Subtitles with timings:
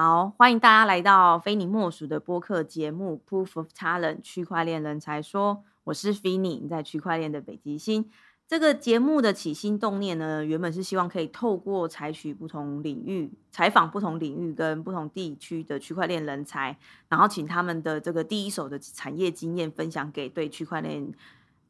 [0.00, 8.08] 好，欢迎大家来到非你莫属的播客节目《Proof of Talent》区块链人才说，我是 Finny，在区块链的北极星。
[8.46, 16.78] 这个节目的起心动念呢，原本是希望可以透过采取不同领域、采访不同领域跟不同地区的区块链人才，
[17.08, 21.12] 然后请他们的这个第一手的产业经验分享给对区块链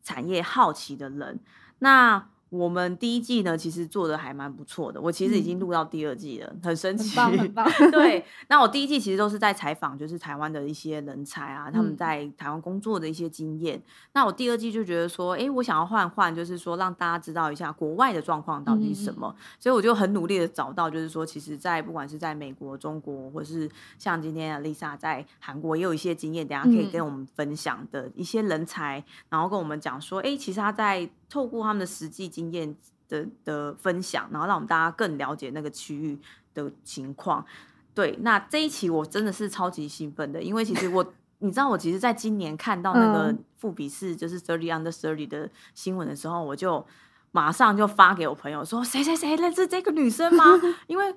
[0.02, 1.40] 产业好奇的人。
[1.78, 5.00] 那我们第一季呢，其实做的还蛮不错的。
[5.00, 7.18] 我其实已经录到第二季了，很神奇。
[7.18, 13.82] 很棒， 对，那我第一季其实都是在采访，就是台湾的一些人才啊，他们在台湾工作的一些经验。
[14.12, 19.34] 那我第二季就觉得说，哎，我想要换换，就是说让大家知道一下国外的状况到底是什么。
[19.58, 31.10] 所以我就很努力的找到，就是说，其实，在不管是在美国、中国，或是像今天 Lisa 在韩国，也有一些经验，等下可以跟我们分享的一些人才，然后跟我们讲说，哎，其实他在。
[31.28, 32.74] 透过他们的实际经验
[33.08, 36.18] 的的分享，然后让我们大家更了解那个区域
[36.54, 37.44] 的情况。
[37.94, 41.04] 对，那这一期我真的是超级兴奋的，因为其实我，
[41.40, 46.86] 你知道，我其实在今年看到那个富比士就是 thirty under thirty 的新闻的时候，我就
[47.32, 50.44] 马上就发给我朋友说，谁谁谁认识这个女生吗？
[50.86, 51.14] 因为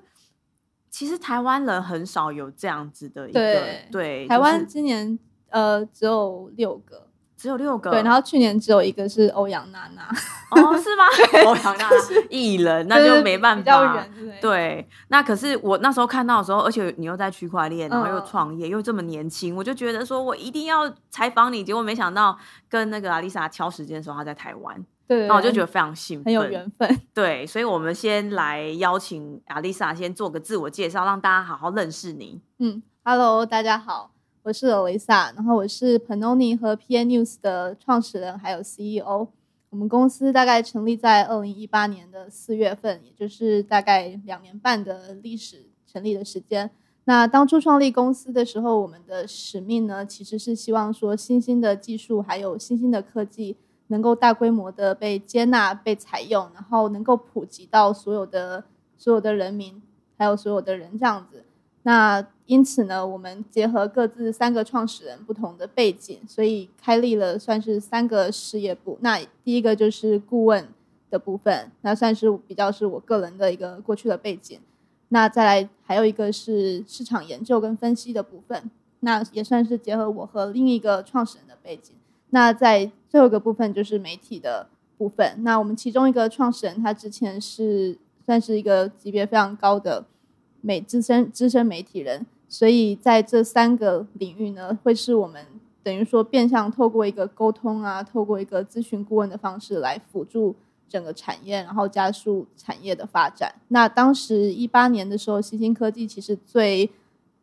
[0.90, 5.18] 其实台湾人很少有这样子的一个，对，台湾今年
[5.50, 7.11] 呃只有六个。
[7.42, 10.08] 只有六个，对，然后去年只有一个是欧阳娜娜，
[10.52, 11.04] 哦，是吗？
[11.44, 11.96] 欧阳娜娜
[12.30, 14.06] 艺人，那就没办法，
[14.40, 14.88] 对。
[15.08, 21.64] 那可是我那时候看到的时候，而且你又在区块链，然后又创业，又这么年轻，我就觉得说我一定要采访你。
[21.64, 27.00] 结果没想到跟那个阿丽莎敲时间的时候，她在台湾，对，那我就觉得非常兴奋，很有缘分。
[27.12, 32.40] 对，所以我们先来邀请阿丽莎先做个自我介绍，让大家好好认识你。
[32.60, 34.12] 嗯，Hello，大家好。
[34.44, 39.28] 我是 Lisa，然后我是 Panoni 和 PN News 的创始人，还有 CEO。
[39.70, 46.68] 我们公司大概成立在二零一八年的四月份，也就是大概两年半的历史成立的时间。
[47.04, 58.64] 那当初创立公司的时候，我们的使命呢，其实是希望说新兴的技术还有新兴的科技能够大规模的被接纳、被采用，然后能够普及到所有的
[58.98, 59.80] 所有的人民，
[60.18, 61.44] 还有所有的人这样子。
[61.84, 68.98] 那因此呢，我们结合各自三个创始人不同的背景，所以开立了算是三个事业部。
[69.00, 70.68] 那第一个就是顾问
[71.08, 74.60] 的部分，那算是比较是我个人的一个过去的背景。
[75.08, 78.70] 那再来还有一个是市场研究跟分析的部分，
[79.00, 81.96] 那也算是结合我和另一个创始人的背景。
[82.28, 85.36] 那在最后一个部分就是媒体的部分。
[85.38, 87.96] 那我们其中一个创始人他之前是
[88.26, 90.04] 算是一个级别非常高的。
[90.64, 95.42] 美资深资深媒体人，所以在这三个领域呢，会是我们
[95.82, 100.54] 等于说变相透过一个沟通啊，透过一个咨询顾问的方式来辅助
[100.86, 103.54] 整个产业，然后加速产业的发展。
[103.68, 106.90] 那当时一八年的时候，新兴科技其实最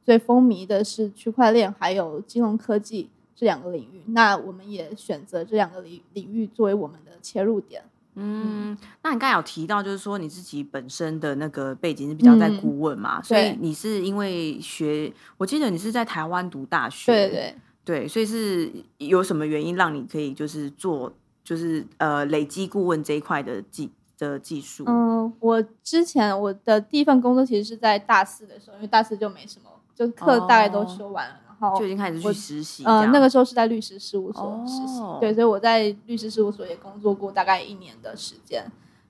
[0.06, 4.03] 最风靡的是区块链还有金融科技这两个领域。
[4.09, 7.81] 那我们也选择这两个领领域作为我们的切入点。
[8.16, 17.56] 嗯，那你刚才有提到，就是说你自己本身的那个背景是比较在顾问嘛，所以你是因为学，我记得你是在台湾读大学，对对
[17.86, 24.84] 对，所以是有什么原因让你可以就是做，就是呃累积顾问这一块的技的技术？
[24.88, 31.36] 嗯，我之前我的第一份工作其实是在大四的时候，因为大四就没什么，就课大概都修完了。
[31.78, 38.66] 就已经开始去实习，嗯，那个时候是在律师事务所实习，对，所以我在律师事务所也工作过大概一年的时间，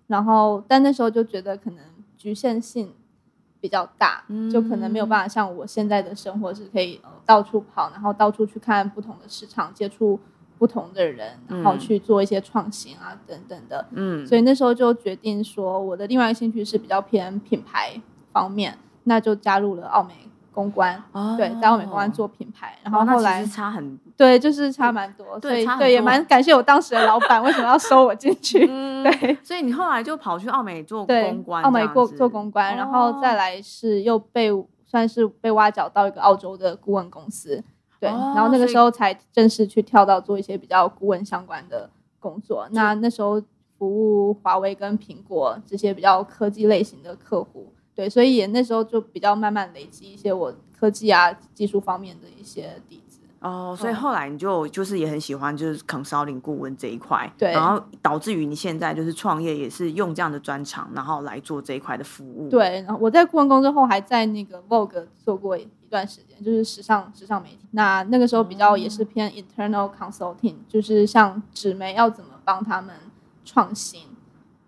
[0.07, 1.83] 然后但那时候就觉得可能
[2.17, 2.93] 局限性
[3.61, 10.19] 比较大，就可能没有办法像我现在的生活是可以到处跑，然后到处去看不同的市场，接触
[10.57, 20.28] 不同的人，然后去做一些创新啊等等的，嗯，所以那时候就决定说，我的另外一个兴趣是比较偏品牌方面，那就加入了奥美。
[20.59, 21.01] 公关，
[21.37, 28.67] 对，在澳美公关做品牌，然后后来差很，对，就是差蛮多，对，对，也蛮感谢我当时的老板为什么要收我进去，
[29.01, 34.49] 对， 所以你后来就跑去澳美做公关，澳美做做公关，然后再来是又被
[34.85, 37.63] 算是被挖角到一个澳洲的顾问公司，
[37.97, 41.89] 对，然后那个时候才正式去跳到做一些比较顾问相关的
[42.19, 43.41] 工作，那那时候
[43.77, 47.71] 服务华为跟苹果这些比较科技类型的客户。
[47.99, 62.47] 对，所以也那时候就比较慢慢累积一些我科技啊技术方面的一些底子哦，所以后来你就就是也很喜欢就是 consulting 顾问这一块，对，然后导致于你现在就是创业也是用这样的专长，然后来做这一块的服务。
[62.49, 67.67] 对，然后我在顾问公司后还在那个 Vogue 做过一段时间，就是时尚时尚媒体。
[67.71, 72.95] 那那个时候比较也是偏 internal consulting，就是像纸媒要怎么帮他们
[73.43, 74.03] 创新。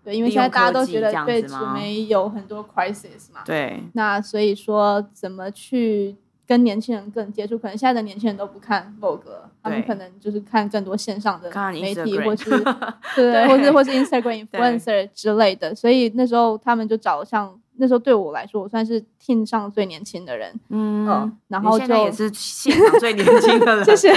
[0.04, 6.16] 对，因为现在大家都觉得对纸媒有很多 crisis 嘛，对，那所以说怎么去
[6.46, 7.56] 跟年轻人更接触？
[7.56, 12.50] 可能现在的年轻人都不看 Vogue，了他们对可能就是看更多线上的看媒体或是
[13.14, 15.74] 对，对或是或是 Instagram influencer 之类的。
[15.74, 24.12] 所以那时候他们就找像那时候对我来说，我算是 team 上最年轻的人，嗯嗯然你后就现在也是现场 最年轻的人，谢谢，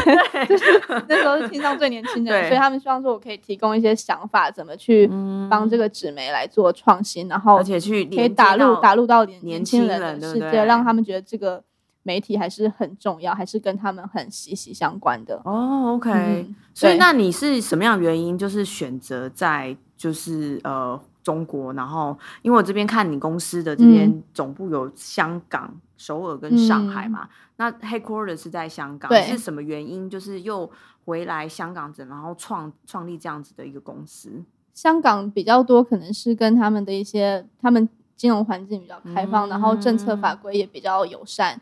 [0.48, 0.64] 就是
[1.08, 5.48] 那时候是 team 上最年轻的人，所以他们希望说我可以提供一些想法，怎么去嗯。
[5.50, 10.66] 帮这个纸媒来做创新，然后而且去可以打入打入到年年轻人的世界，对？
[10.66, 11.64] 让他们觉得这个
[12.02, 15.40] 媒体还是很重要，还是跟他们很息息相关的。
[15.46, 30.08] 哦，OK，、嗯所以那你是什么样的原因，就是选择在就是呃中国，然后因为我这边看你公司的这边嗯总部有香港、首尔跟上海嘛，那 headquarter 是在香港，对是什么原因？
[30.08, 30.70] 就是又
[31.04, 34.44] 回来香港整，然后创创立这样子的一个公司。
[34.76, 41.60] 香港比较多，可能是跟他们的一些他们金融环境比较开放，然后政策法规也比较友善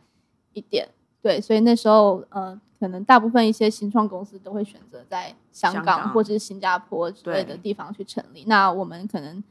[0.51, 0.89] 一点。
[1.21, 8.43] 对，所以那时候呃，可能大部分一些新创公司都会选择在香港或者是新加坡之类的地方去成立。
[8.45, 9.41] 那我们可能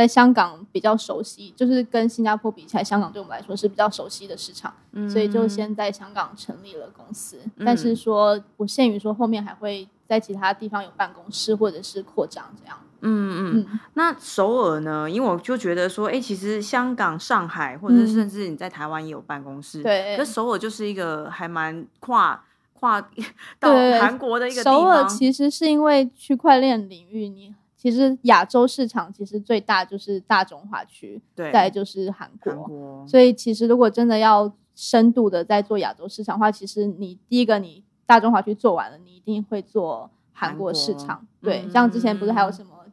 [0.00, 4.72] 在香港比较熟悉，就是跟新加坡比起来，香港对我们来说是比较熟悉的市场。
[5.08, 12.76] 所以就先在香港成立了公司，但是说不限于说后面还会在其他地方有办公室或者是扩张这样。
[13.02, 15.08] 嗯嗯，嗯，那首尔呢？
[15.08, 22.42] 因为我就觉得说，哎、其实香港、上海，或者是嗯甚至你在台湾也有办公室，对可首尔就是一个还蛮跨
[22.72, 23.00] 跨
[23.60, 25.06] 到韩国的一个地首尔。
[25.06, 32.52] 其实是因为区块链领域，你其实亚洲市场其实最大就是大中华区，对，再就是韩国。
[32.52, 41.26] 韩国，所以其实如果真的要深度的在做亚洲市场的话，其实你第一个你大中华区做完了，你一定会做韩国市场。
[41.40, 42.84] 对，嗯像之前不是还有什么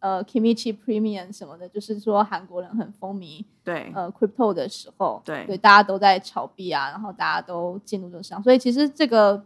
[0.00, 9.42] 呃 Kimchi Premium 什么的，就是说韩国人很风靡对，呃 crypto 的时候，对对，大家都在炒币啊，然后大家都进入这个市场，所以其实这个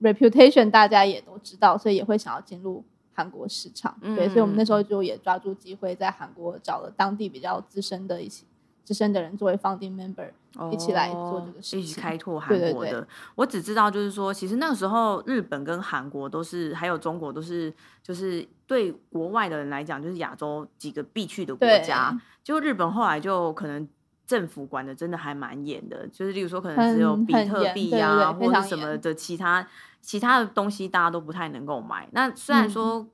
[0.00, 2.82] reputation 大家也都知道，所以也会想要进入
[3.20, 3.94] 韩国市场。
[4.00, 8.46] 对，所以我们那时候就也抓住机会在韩国找了当地比较资深的一些
[8.82, 10.30] 资深的人作为 founding member。
[10.72, 13.06] 一起来做这个事情一起开拓韩对对对国的。
[13.36, 17.72] 我只知道就是说，其实那个时候日本跟韩国都是，还有中国都是，
[18.02, 22.18] 就是对国外的人来讲，就是亚洲几个必去的国对家。
[22.42, 23.86] 就日本后来就可能。
[24.26, 29.66] 政府管的真的还蛮严的，就是例如说可能只有比特币呀、对对或者什么的其他
[30.00, 32.08] 其他的东西，大家都不太能够买。
[32.12, 32.70] 那虽然嗯。
[32.70, 33.06] 说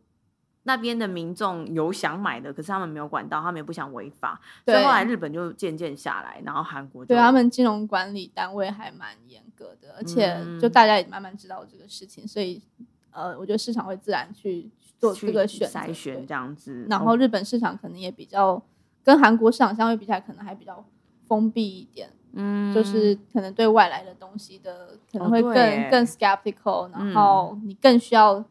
[0.69, 10.59] 那边的民众有想买的，可是他们没有管到，他们也不想违法，所以后来日本就渐渐下来，然后韩国就对他们金融管理单位还蛮严格的，而且嗯。
[10.59, 12.61] 就大家也慢慢知道这个事情，所以
[13.13, 14.69] 呃，我觉得市场会自然去
[14.99, 18.61] 做去这个选筛选这样子，然后哦日本市场可能也比较
[19.05, 20.85] 跟韩国市场相对比起来，可能还比较
[21.29, 28.45] 封闭一点，嗯就是可能对外来的东西的可能哦会更、更 skeptical，然嗯后你更需要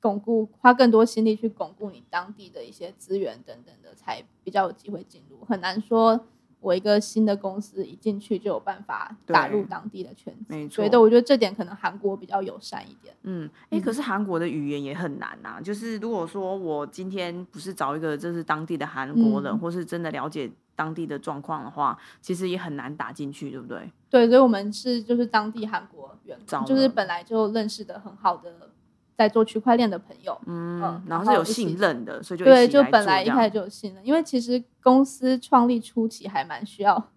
[0.00, 5.44] 巩固，花更多心力去巩固你当地的一些资源等等的，才比较有机会进入。
[5.46, 6.18] 很难说
[6.60, 10.44] 我一个新的公司一进去就有办法打入当地的圈子。
[10.48, 13.14] 没错所以，对我觉得这点可能韩国比较友善一点。
[13.22, 20.50] 嗯，哎、嗯可是韩国的语言也很难呐、就是如果说我今天不是找一个就是当地的韩国人，嗯或是真的了解
[20.80, 23.92] 当地的状况的话，其实也很难打进去，对不对？
[24.08, 28.70] 对，所以我们是就是当地韩国员工，就是本来就认识的很好的
[29.14, 30.40] 在做区块链的朋友。
[30.46, 37.10] 嗯，嗯然后是有信任的，所以就对，就本来一开始就有信任，因为其实公司创立初期还蛮需要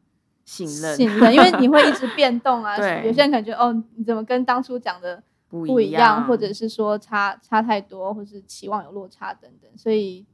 [0.43, 2.75] 信任信任，因为你会一直 变动啊。
[2.75, 10.25] 对有些人感觉哦，你怎么跟当初讲的不不一样，或者是说差差太多，或是期望有落差等等，所以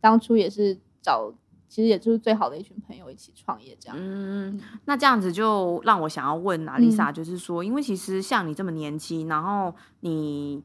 [0.00, 1.32] 当初也是找，
[1.74, 3.96] 其实也就是最好的一群朋友一起创业这样。
[3.98, 10.62] 嗯，那这样子就让我想要问啊嗯，Lisa，就是说，因为其实像你这么年轻，然后你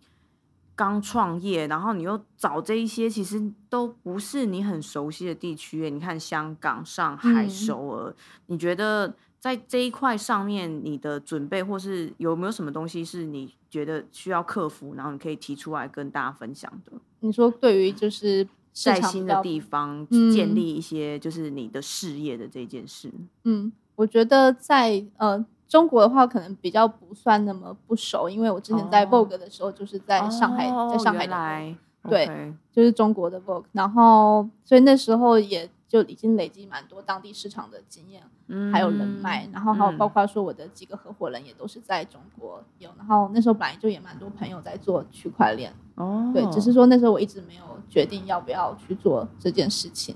[0.76, 5.90] 刚创业，然后你又找这一些，其实都不是你很熟悉的地区。
[5.90, 16.92] 你看香港、上海、嗯首尔，你觉得在这一块上面，你的准备或是有没有什么东西是你觉得需要克服，然后你可以提出来跟大家分享的？
[17.22, 20.32] 你说对于就是市在新的地方嗯。
[20.32, 23.12] 建立一些就是你的事业的这件事，
[23.44, 29.10] 嗯，我觉得在呃中国的话，可能比较不算那么不熟，因为我之前在哦。
[29.12, 31.76] Vogue 的时候，就是在上海，哦在上海来。
[32.08, 50.16] 对就是中国的 Vogue，然后所以那时候也就已经累积蛮多当地市场的经验，嗯还有人脉，然后还有包括说我的几个合伙人也都是在中国有，然后那时候本来就也蛮多朋友在做区块链，哦，对，只是说那时候我一直没有决定要不要去做这件事情，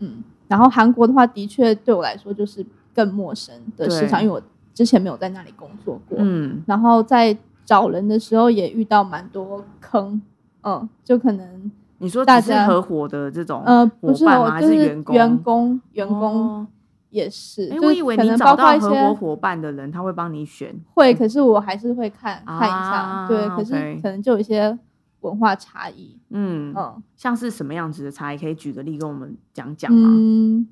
[0.00, 4.42] 嗯，然后韩国的话，的确对我来说就是更陌生的市场，因为我
[4.74, 6.62] 之前没有在那里工作过，嗯。
[6.66, 10.20] 然后在找人的时候也遇到蛮多坑，
[10.62, 11.70] 嗯，就可能
[12.02, 14.50] 你说大家合伙的这种呃不是伙伴吗？
[14.50, 15.14] 还我就是员工？
[15.14, 16.66] 员工员工哦
[17.10, 20.74] 也是，哎，就我以为你找到一些合伙伙伴的人，他会帮你选。
[20.94, 24.76] 会，可是我还是会看看一下，啊对，可是可能就有一些
[25.20, 28.38] 文化差异，嗯，嗯像是什么样子的差异？
[28.38, 30.08] 可以举个例跟我们讲讲吗？
[30.10, 30.66] 嗯，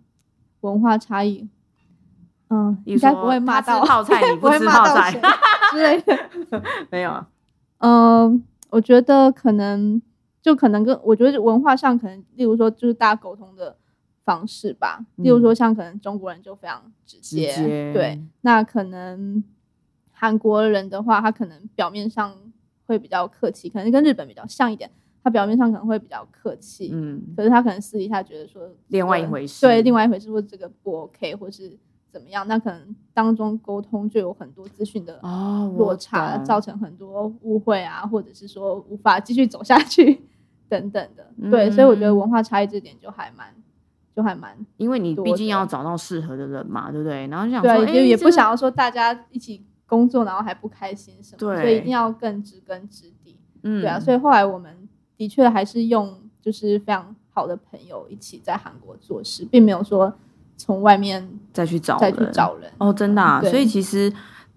[0.63, 1.47] 文化差异，
[2.49, 5.21] 嗯，应该不会骂到泡菜 你不不会吃泡菜骂到谁
[5.73, 6.63] 之类的。
[6.91, 7.29] 没有啊，
[7.79, 10.01] 嗯，我觉得可能
[10.43, 13.77] 就可能跟我觉得文化上可能，例如说就是大家沟通的
[14.25, 19.43] 方式吧，例如说像可能中国人就非常直接，对，那可能
[20.13, 22.35] 韩国人的话，他可能表面上
[22.87, 24.91] 会比较客气，可能跟日本比较像一点，
[25.23, 31.77] 他表面上可能会比较客气，嗯，可是他可能私底下觉得说另外一回事对，另外一回事，或者这个不 OK，或是
[32.11, 35.21] 怎么样，那可能当中沟通就有很多资讯的
[35.77, 40.21] 落差，懂造成很多误会啊，或者是说无法继续走下去
[40.69, 41.27] 等等的。
[41.51, 43.55] 对，所以我觉得嗯文化差异这点就还蛮，
[44.15, 47.27] 就还蛮因为你毕竟要找到适合的人嘛，对不对？
[47.29, 53.37] 然后就想说，也不想要说大家一起工作然后还不开心什么，对所以一定要更知根知底。
[53.63, 60.13] 嗯，对啊，所以后来我们的确还是用就是非常好的朋友一起在韩国做事，并没有说
[60.61, 62.71] 从外面再去找再去人找人。
[62.77, 64.13] 哦，真的、啊，所以其实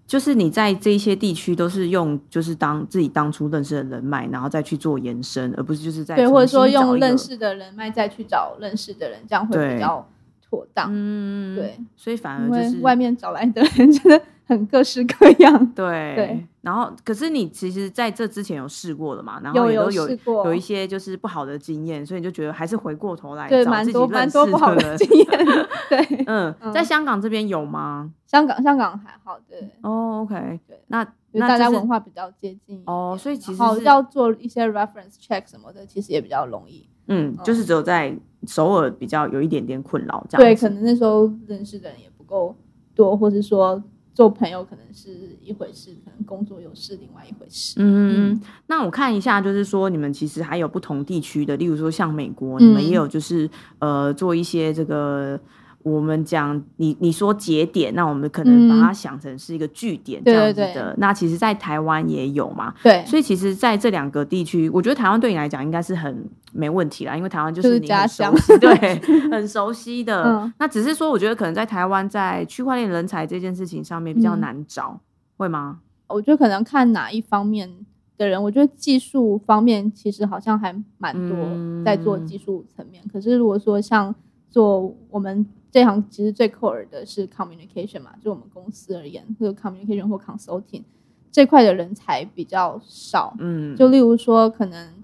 [0.06, 10.06] 就是你在这一些地区都是用就是当自己当初认识的人脉，然后再去做延伸，而不是就是在对，或者说用认，识的人脉再去找认识的人，这样会比较
[10.46, 10.90] 妥当。
[10.92, 15.66] 嗯，对，所以反而就是外面找来的人真的很各式各样。
[15.72, 25.26] 对对然后可是你其实在这之前有试过了嘛，然后有有也都有试过有一些就是不好的经验，所以你就觉得还是回过头来对，找自己蛮多不好的人经验。
[25.90, 28.10] 对，嗯，嗯在香港这边有吗？
[28.26, 32.82] 香港香港还好，对，哦，OK，对那那大家文化比较接近。
[32.86, 36.88] 哦所以其实要做一些 reference check 什么的，其实也比较容易。
[37.08, 42.56] 嗯，就是只有在首尔比较有一点点困扰这样对，可能那时候认识的人也不够
[42.94, 43.82] 多，或是说
[44.14, 47.74] 做朋友可能是一回事，可能工作又是另外一回事。
[47.76, 55.38] 嗯，那我看一下，就是说你们其实还有不同地区的，例如说像美国，你们嗯也有就是呃做一些这个。
[55.84, 60.94] 我们讲你你说节点，那我们可能把它想成是一个据点这对样子对的。
[60.98, 69.00] 那其实，在台湾也有嘛，对，所以其实在这两个地区，我觉得台湾对你来讲应该是很没问题啦，因为台湾就就是是你很家乡熟悉，对，
[69.30, 70.24] 很熟悉的。
[70.24, 74.98] 嗯那只是说，我觉得可能在台湾在区块链人才这件事情上面比较嗯难找，
[75.36, 75.80] 会吗？
[76.06, 77.70] 我觉得可能看哪一方面
[78.16, 83.02] 的人，我觉得技术方面其实好像还蛮多嗯在做技术层面。
[83.12, 84.14] 可是如果说像
[84.48, 90.84] 做我们这行，其实最 core 的是 communication 嘛，就我们公司而言，或者 communication 或 consulting
[91.32, 93.34] 这块的人才比较少。
[93.40, 94.94] 嗯，就例如说，可能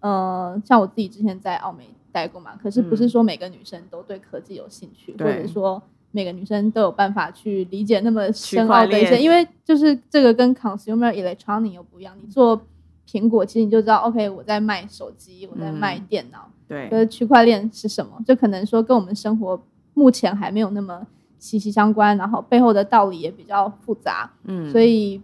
[0.00, 12.16] 呃，像我自己之前在澳美待过嘛，可是不是嗯说每个女生都对科技有兴趣，或对者说每个女生都有办法去理解那么深奥的一些，因为就是这个跟 consumer electronic 又不一样。
[12.18, 12.58] 你做
[13.06, 18.18] 苹果，其实你就知道，OK，我在卖手机，我在卖嗯电脑，对可，是区块链是什么？
[18.26, 19.62] 就可能说跟我们生活
[19.94, 21.06] 目前还没有那么
[21.38, 24.30] 息息相关，然后背后的道理也比较复杂。
[24.44, 25.20] 嗯，所以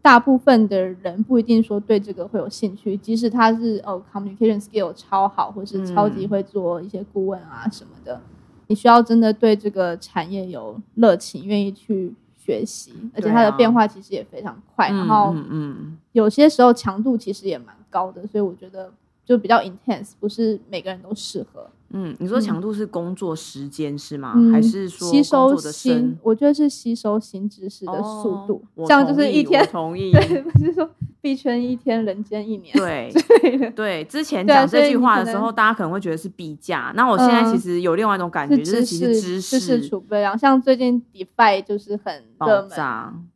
[0.00, 8.20] 大部分的人不一定说对这个会有兴趣，即使他是哦 communication skill 超好，或是超级嗯会做一些顾问啊什么的，
[8.66, 18.92] 你需要真的对这个产业有热情，愿意去学习，而且对它的啊变化其实也非常快，嗯然后嗯嗯有些时候强度其实也蛮高的，所以我觉得
[19.24, 21.70] 就比较 intense，不是每个人都适合。
[21.92, 24.32] 嗯，你说强度是工作时间是吗？
[24.36, 26.18] 嗯，还是说工吸收的新深？
[26.22, 30.88] 我觉得是吸收新知识的速哦度，我这样就是一天同 意，对，不是说
[31.22, 32.74] 币圈一天，人间一年。
[32.76, 42.68] 对对之前讲这句话的时候，大家可能会觉得是币价，那我现在其嗯实有另外一种感觉，是就是其实知知识储备量，像最近 DeFi 就是很热爆门，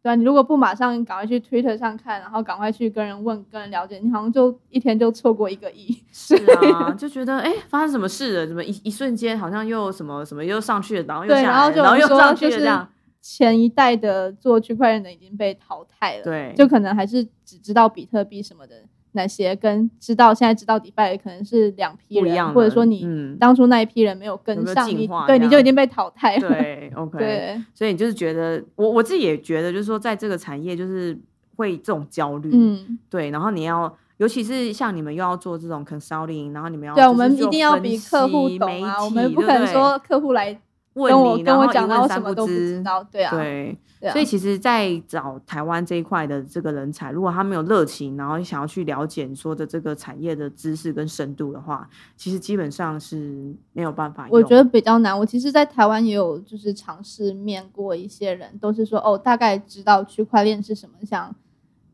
[0.02, 5.96] 对啊，你如果不马上赶快去 Twitter 上看，然后赶快去跟人问、跟人了解，你好像就一天就错过一个亿。
[6.12, 6.34] 是
[6.74, 8.46] 啊，就觉得哎、发生什么事了？
[8.46, 12.88] 怎么一一瞬间好像又什么什么又上去了，然后又对，下来了，然后就然后又上去了这样，
[13.28, 26.46] 前一代的做区块链的已经被淘汰了，对就可能还是只知道比特币什么的那些，跟知道现在知道 DeFi 可能是两批人，不一样的或者说你嗯当初那一批人没有跟上，进你对你就已经被淘汰了。
[26.48, 31.18] 对，OK，对，所以你就是觉得，我我自己也觉得，就是说，在这个产业就是
[31.56, 40.56] 会这种焦虑，嗯，对，然后你要，尤其是像你们又要做这种 consulting，然后你们要对我们一定要比客户懂啊，我们不可能说客户来
[40.96, 43.78] 问跟我你，跟我讲，然后一问然后什么都不知知道，对啊，对，
[44.10, 54.26] 所以其实，在找台湾这一块的这个人才，如果他没有热情，然后想要去了解你说的这个产业的知识跟深度的话，其实基本上是没有办法。
[54.30, 55.16] 我觉得比较难。
[55.18, 61.34] 我其实，在台湾也有就是尝试面过一些人，都是说哦，大概知道区块链是什么，想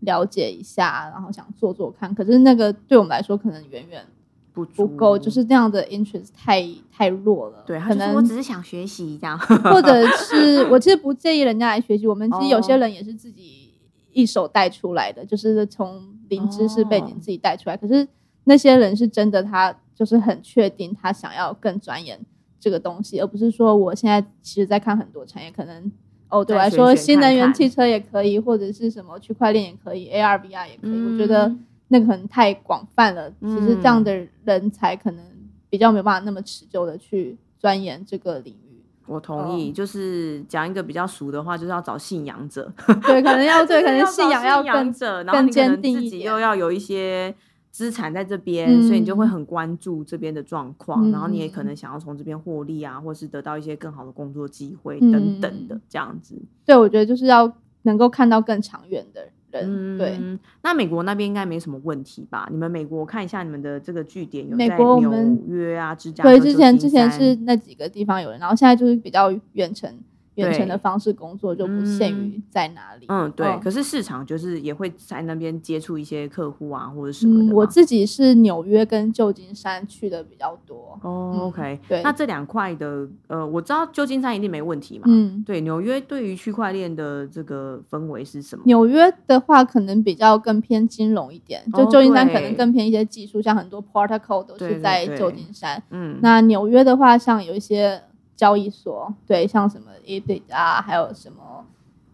[0.00, 2.14] 了解一下，然后想做做看。
[2.14, 4.04] 可是那个对我们来说，可能远远
[4.52, 7.64] 不不够，就是这样的 interest 太太弱了。
[7.66, 9.38] 对，可能我只是想学习这样。
[9.73, 13.73] 或者是我其实不介意人家来学习，我们其实有些哦人也是自己
[14.12, 17.76] 一手带出来的，就是从零知识背景哦自己带出来。
[17.76, 18.06] 可是
[18.44, 22.21] 那些人是真的，他就是很确定他想要更钻研
[22.61, 25.90] 这个东西，而不是说我现在其实在看很多产业，可能
[26.28, 31.12] 哦对我来说，新能源汽车也可以，或者是什么区块链也可以，AR、VR 也可以。
[31.12, 35.23] 我觉得嗯那个可能太广泛了，其实这样的人才可能
[35.69, 38.83] 比较没有办法那么持久的去钻研这个领域。
[39.07, 42.73] 我同意，哦就是讲一个比较俗的话，就是要找信仰者。
[43.05, 47.35] 对，可能要 对，可能信仰要更者，然后更坚你可能定一己又要有一些
[47.71, 56.41] 资产在这边，所以你就会嗯很关注这边的状况，然后你也可嗯能想要从这边获利啊，或是得到一些更好的工作机会嗯等等的这样子。
[56.65, 59.29] 对，我觉得就是要能够看到更长远的
[59.61, 59.99] 人。
[59.99, 62.49] 对，嗯，那美国那边应该没什么问题吧？
[62.50, 69.92] 你们美国看一下你们的这个据点有美在纽国我们约啊、芝加哥、对，之前之前是那几个地方有人，然后现在就是比较远程
[70.37, 73.07] 远程的方式工作，就不限于在哪里。
[73.09, 73.47] 嗯，对。
[73.47, 80.99] 嗯可是市场就是也会在那边接触一些客户啊，或者什么的嗯，我自己是纽约跟旧金山去的比较多。
[81.03, 85.05] 哦、嗯 o k 对那这两块的，呃，我知道旧金山一定没问题嘛。
[85.07, 88.62] 嗯，对，纽约对于区块链的这个氛围是什么？
[88.67, 95.81] 纽约的话可能比较更偏金融一点，就哦旧金山可能更偏一些技术，像很多 protocol 都是在对旧金山。
[95.91, 98.03] 嗯，那纽约的话，像有一些
[98.37, 101.65] 交易所，对，像什么 EBIT 啊，还有什么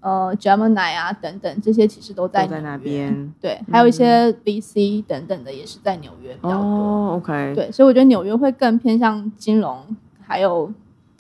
[0.01, 2.77] 呃 Gemini 啊等等，这些其实都在都在那。
[2.79, 3.33] 边。
[3.41, 6.61] 对，还有一些 VC 等等的也是在纽约比较多。
[6.61, 10.73] 哦，OK，，对，所以我觉得纽约会更偏向金融，还有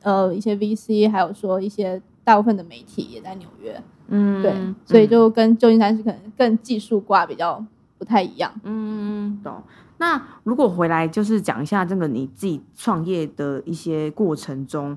[0.02, 3.80] 呃一些 VC，还有说一些大部分的媒体也在纽约。
[4.08, 4.52] 嗯，对，
[4.86, 7.64] 所以嗯就跟旧金山是可能更技术挂比较
[7.98, 8.52] 不太一样。
[8.62, 9.62] 嗯，懂。
[9.98, 14.96] 那如果回来就是讲一下这个你自己创业的一些过程中，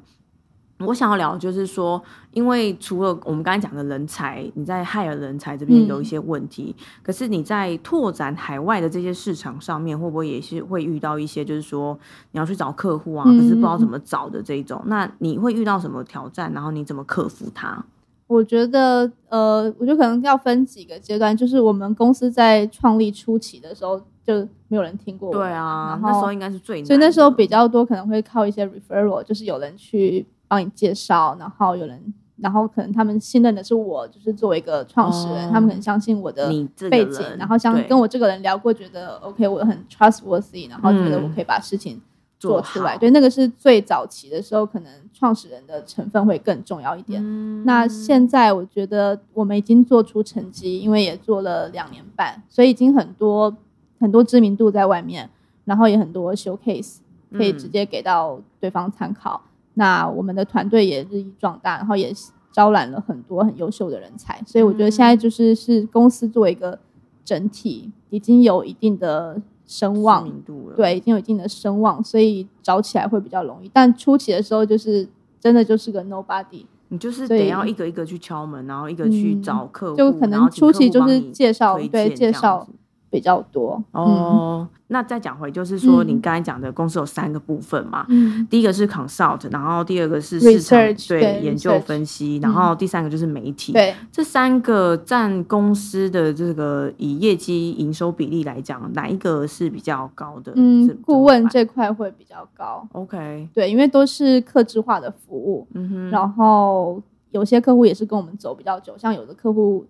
[0.80, 11.98] 我想要聊的就是说，因为除了我们刚才讲的人才，你在 hire 人才这边嗯有一些问题，可是你在拓展海外的这些市场上面，会不会也是会遇到一些就是说
[12.32, 14.82] 你要去找客户啊，嗯可是不知道怎么找的这一种？
[14.88, 16.52] 那你会遇到什么挑战？
[16.54, 17.86] 然后你怎么克服它？
[18.32, 36.48] 我觉得，呃，我觉得可能要分几个阶段，就是我们公司在创立初期的时候就没有人听过我，对啊然，后那时候应该是最难，所以那时候比较多可能会靠一些 referral，就是有人去帮你介绍，然后有人，然后可能他们信任的是我，就是作为一个创始人，哦他们很相信我的
[36.90, 42.02] 背景，然后相跟我这个人聊过，觉得 OK，我很 trustworthy，然后觉得我嗯可以把事情
[42.42, 42.98] 做做出来。
[42.98, 47.22] 对，那个是最早期的时候，可能创始人的成分会更重要一点。
[47.24, 53.56] 嗯那现在我觉得我们已经做出成绩，因为也做了两年半，所以已经很多
[54.00, 55.30] 很多知名度在外面，
[55.66, 56.98] 然后也很多 showcase
[57.32, 59.40] 可以直嗯接给到对方参考。
[59.76, 62.12] 那我们的团队也日益壮大，然后也
[62.52, 66.78] 招揽了很多很优秀的人才，所以我觉得现在就是是公司作为一个
[67.24, 69.40] 整体，已经有一定的
[69.72, 70.30] 声望，
[70.76, 73.72] 对，已经有一定的声望，所以找起来会比较容易。
[73.72, 75.08] 但初期的时候，就是
[75.40, 82.74] 真的就是个 nobody，你就是得要一个一个去敲门，然后一个去嗯找客户，就可能初期就是介绍对介绍子
[83.12, 83.84] 比较多。
[83.92, 84.68] 哦。
[84.88, 93.72] 那再讲回，就是说你嗯刚才讲的公司有三个部分嘛，嗯，第一个是 consult，然后第二个是市场 Research，对对研究分析，然后第三个就是媒体。
[93.72, 100.52] 对，这三个占公司的这个以业绩营收比例来讲，哪一个是比较高的？
[100.58, 109.86] 嗯这，顾问这块会比较高，OK，对，因为都是客制化的服务，嗯哼，然后有些客户也是跟我们走比较久，像有的客户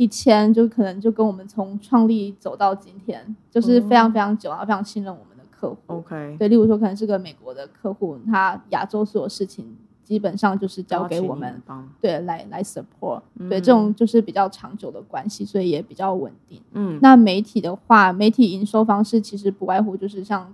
[0.00, 5.76] 一千就可能就跟我们从创立走到今天，就是非常非常久，然后非常信任我们的客户。
[5.88, 11.60] OK，对，例如说可能是个美国的客户，他亚洲所有事情基本上就是交给我们
[12.00, 16.62] 对来来 support，、对嗯这种就是比较长久的关系，所以也比较稳定。
[16.72, 20.50] 嗯，那媒体的话，媒体营收方式其实不外乎就是像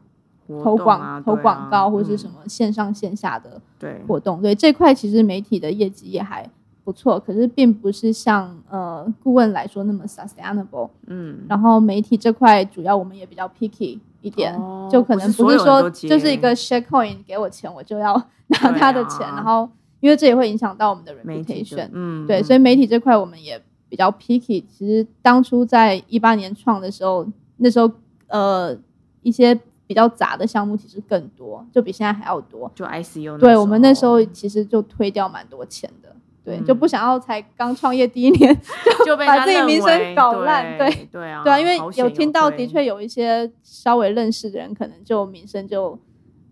[0.48, 4.02] 投广、啊投广告或是什嗯么线上线下的对。
[4.08, 4.42] 活动。
[4.42, 6.50] 对这块，其实媒体的业绩也还
[6.86, 10.88] 不错，可是并不是像呃顾问来说那么 sustainable。
[11.08, 18.14] 嗯，然后媒体这块主要我们也比较 picky 一点，哦就可能不是说就是一个 share coin 给我钱我就要
[18.46, 19.68] 拿他的钱，啊然后
[19.98, 21.88] 因为这也会影响到我们的 reputation。
[21.90, 24.62] 嗯，对，嗯所以媒体这块我们也比较 picky。
[24.70, 27.90] 其实当初在一八年创的时候，那时候
[28.28, 28.76] 呃
[29.22, 32.70] 一些比较杂的项目其实更多，就比现在还要多。
[32.76, 36.14] 就 ICU，对我们那时候其实就推掉蛮多钱的，
[36.46, 38.56] 对，就嗯不想要才刚创业第一年
[39.04, 45.98] 就被把自己名声搞烂对对对啊，对啊，因为有听到，的确有一些稍微认识的人，可能就名声就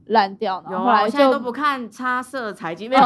[0.07, 3.02] 烂掉，然后后来就不看差色财经，没有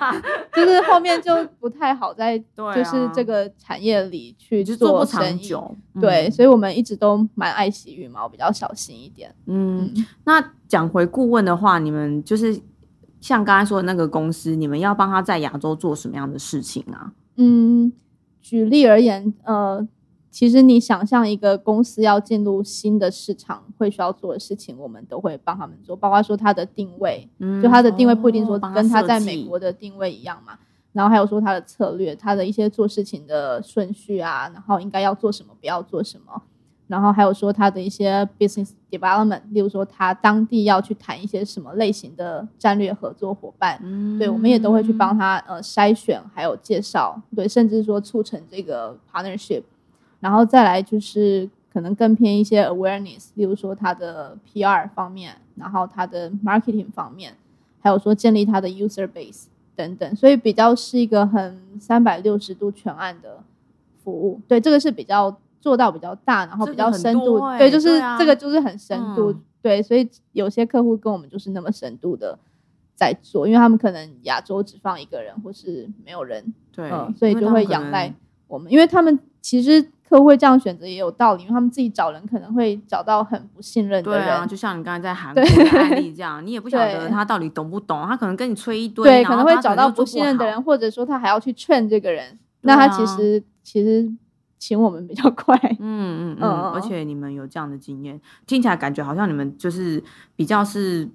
[0.52, 5.48] 就是后面就不太好在 对就是啊这个产业里去做不生意。
[6.00, 9.32] 对，嗯所以我们一直都蛮爱惜羽毛，比较小心一点。
[9.46, 9.92] 嗯，
[10.24, 12.58] 那讲回顾问的话，你们就是
[13.20, 17.12] 像刚才说的那个公司，你们要帮他在亚洲做什么样的事情啊？
[17.36, 17.92] 嗯，
[18.40, 19.86] 举例而言，呃，
[20.30, 30.58] 其实你想象一个公司要进入新的市场会需要做的事情，我们都会帮他们做，包括说它的定位，嗯就它的定位不一定说跟它在美国的定位一样嘛。
[30.92, 36.42] 然后还有说它的策略，它的一些做事情的顺序啊，然后应该要做什么，不要做什么。
[36.90, 49.62] 然后还有说他的一些 business development，例如说他当地要去谈一些什么类型的战略合作伙伴，嗯对，我们也都会去帮他呃筛选，还有介绍，对，甚至说促成这个 partnership。
[50.18, 57.34] 然后再来就是可能更偏一些 awareness，例如说他的 PR 方面，然后他的 marketing 方面，
[57.80, 59.44] 还有说建立他的 user base
[59.76, 63.38] 等等，所以比较是一个很三百六十度全案的
[64.02, 64.40] 服务。
[64.48, 72.38] 对，这个是比较做到比较大，然后比较深度，欸对，就是啊这个就是很深度，嗯对，所以有些客户跟我们就是那么深度的
[72.94, 78.12] 在做，因为他们可能亚洲只放一个人，或是没有人，对嗯，所以就会仰赖
[78.48, 94.10] 我们，因为他们其实客户会这样选择也有道理，因为他们自己找人可能会找到很不信任的对啊，人，就像你刚才在韩国对的案例这样， 你也不晓得他到底懂不懂，他可能跟你吹一堆，对，可能会找到不信任的人，或者说他还要去劝这个人，对那他啊其实其实
[94.60, 100.00] 请我们比较快，嗯嗯嗯，嗯而且你们有这样的经验，听起来感觉好像你们就是
[100.36, 101.08] 比较是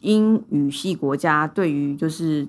[0.00, 2.48] 英语系国家对于就是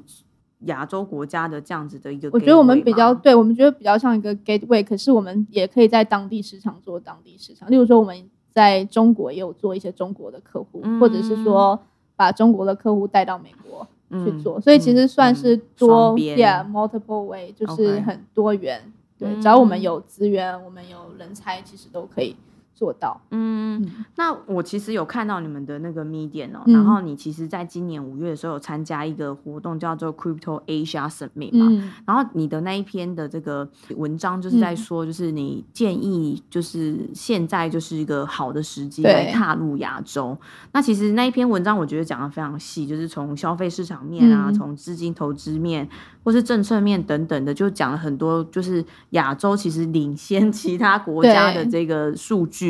[0.62, 7.70] 亚洲国家的这样子的一个，我觉得我们比较对，我们觉得比较像一个 gateway，可是我们也可以在当地市场做当地市场。
[7.70, 11.78] 例如说，我们在中国也有做一些中国的客户，或者是说
[12.16, 13.86] 把中国的客户带到美国
[14.24, 16.38] 去做，嗯所以其实算是嗯多双边。
[16.38, 18.82] yeah multiple way，就是很多元。
[19.22, 22.36] 对，嗯只要我们有资源，我们有人才，其实都可以
[22.74, 23.20] 做到。
[23.30, 40.38] 嗯，嗯那我其实有看到你们的那个 Medium 哦，嗯然后你其实在今年五月的时候有参加一个活动叫做 Crypto Asia Summit 嘛，嗯然后你的那一篇的这个文章就是在嗯说，就是你建议就是现在就是一个好的时机来踏入亚洲。
[40.72, 45.88] 那其实那一篇文章我觉得讲的非常细，就是从消费市场面啊，嗯从资金投资面
[46.24, 52.61] 或是政策面等等的，就讲了很多，就是亚洲其实领先其他国家的这个数据。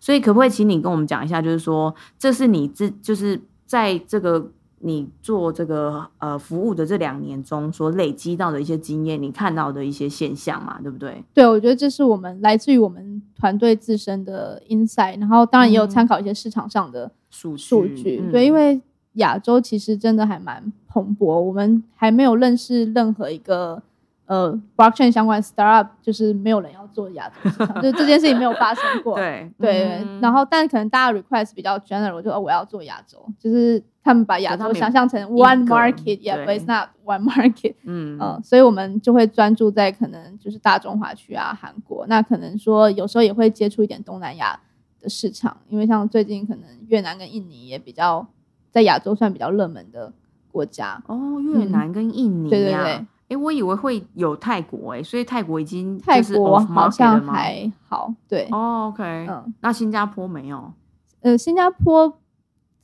[0.00, 4.50] 所以可不可以请你跟我们讲一下，就是说这是你自就是在这个。
[4.86, 11.24] 你做这个呃服务的这两年中所累积到的一些经验，你看到的一些现象嘛，对不对？
[11.32, 18.20] 对，我觉得这是我们来自于我们团队自身的 insight，然后当然也有嗯参考一些市场上的数数据。
[18.22, 18.78] 嗯对，因为
[19.14, 23.82] 亚洲其实真的还蛮蓬勃，我们还没有认识任何一个
[24.26, 29.16] 呃 blockchain 相关 startup，就是没有人要做亚洲市场， 就是这件事情没有发生过。
[29.16, 29.50] 对。
[29.58, 30.20] 对，嗯。
[30.20, 37.74] 然后但可能大家 request 比较 general，就哦我要做亚洲，就是他们把亚洲想象成 one market，yeah，but it's not one market。
[37.84, 38.18] 嗯。
[38.20, 44.58] 嗯，所以我们就会专注在可能就是大中华区啊、韩国，那可能说有时候也会接触一点东南亚
[45.00, 48.26] 的市场，因为像最近可能越南跟印尼也比较
[48.70, 50.12] 在亚洲算比较热门的
[50.50, 51.02] 国家。
[51.06, 60.72] 哦，越南跟印尼对对、对哎，我以为会有泰国哎，所以泰国已经泰国好像还好，对，哦，OK，嗯，那新加坡没有？
[61.20, 62.08] 呃，新加坡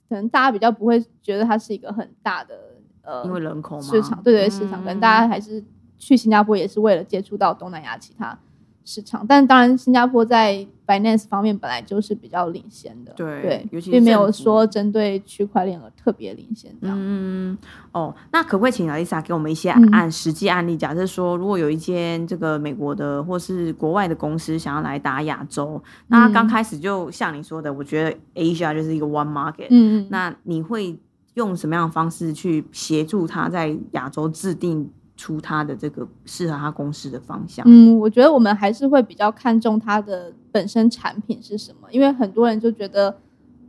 [0.09, 2.55] 可能大家比较不会觉得它是一个很大的
[3.03, 5.62] 呃因为人口嘛市场，对对，市场可能大家还是
[5.98, 8.38] 去新加坡也是为了接触到东南亚其他
[8.84, 9.24] 市场。
[9.26, 16.96] 但当然，新加坡在 finance 方面本来就是比较领先的，对对，尤其是并没有说针对区块链而特别领先这样。
[16.98, 17.56] 嗯，
[17.92, 20.76] 哦，那可不可以请 Lisa 给我们一些嗯案、实际案例？
[20.76, 30.98] 假设说，如果有一间这个美国的或是国外的公司想要来打亚洲，那他刚嗯开始就像你说的，我觉得 Asia 就是一个 one market，、嗯，那你会
[31.34, 34.90] 用什么样的方式去协助他在亚洲制定
[35.20, 37.62] 出他的这个适合他公司的方向？
[37.68, 43.14] 嗯，我觉得我们还是会比较看重它的本身产品是什么，因为很多人就觉得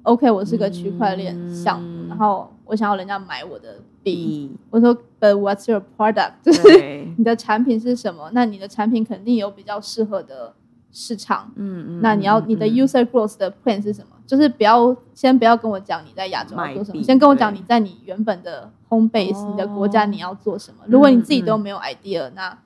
[0.03, 6.35] ，OK，我是个区块链项目，嗯然后我想要人家买我的币，以我说，But what's your product？
[6.41, 8.31] 就是，你的产品是什么？
[8.33, 10.53] 那你的产品肯定有比较适合的
[10.93, 11.51] 市场。
[11.57, 14.15] 嗯嗯，那你要嗯你的嗯 user growth 的 plan 是什么？
[14.31, 20.77] 就是不要先不要跟我讲你在亚洲要做什么，先跟我讲你在你原本的 home base、哦你的国家你要做什么。
[20.87, 22.57] 如果你自己嗯都没有 idea，、那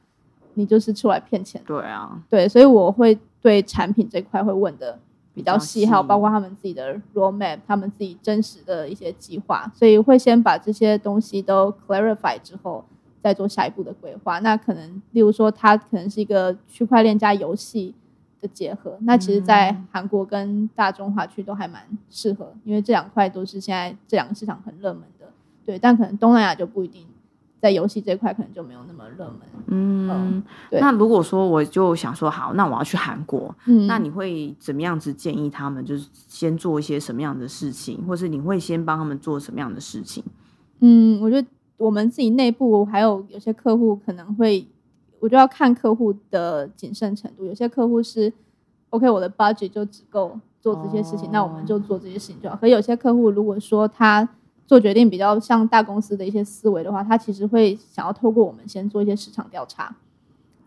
[0.54, 1.60] 你就是出来骗钱。
[1.66, 5.00] 对啊，对，所以我会对产品这块会问的
[5.34, 12.86] 比较细，还有包括他们自己的 roadmap，他们自己真实的一些计划，所以会先把这些东西都 clarify 之后，
[13.24, 14.38] 再做下一步的规划。
[14.38, 17.96] 那可能，例如说，它可能是一个区块链加游戏
[18.46, 25.26] 的结合，那其实，在嗯韩国跟大中华区都还蛮适合，因为这两块都是现在这两个市场很热门的。
[25.66, 27.06] 对，但可能东南亚就不一定，
[27.60, 29.40] 在游戏这块可能就没有那么热门。
[29.68, 40.24] 嗯，对那如果说我就想说，好，那我要去韩国，嗯，那你会怎么样子建议他们，就是先做一些什么样的事情，或是你会先帮他们做什么样的事情？
[40.82, 44.68] 嗯，我觉得我们自己内部还有有些客户可能会，
[45.26, 47.46] 我就要看客户的谨慎程度。
[47.46, 48.32] 有些客户是
[48.92, 52.56] OK，我的 budget 就只够做这些事情，那我们就做这些事情就好。
[52.56, 54.30] 可有些客户如果说他
[54.68, 59.96] 做决定比较像大公司的一些思维的话，他其实会想要透过我们先做一些市场调查。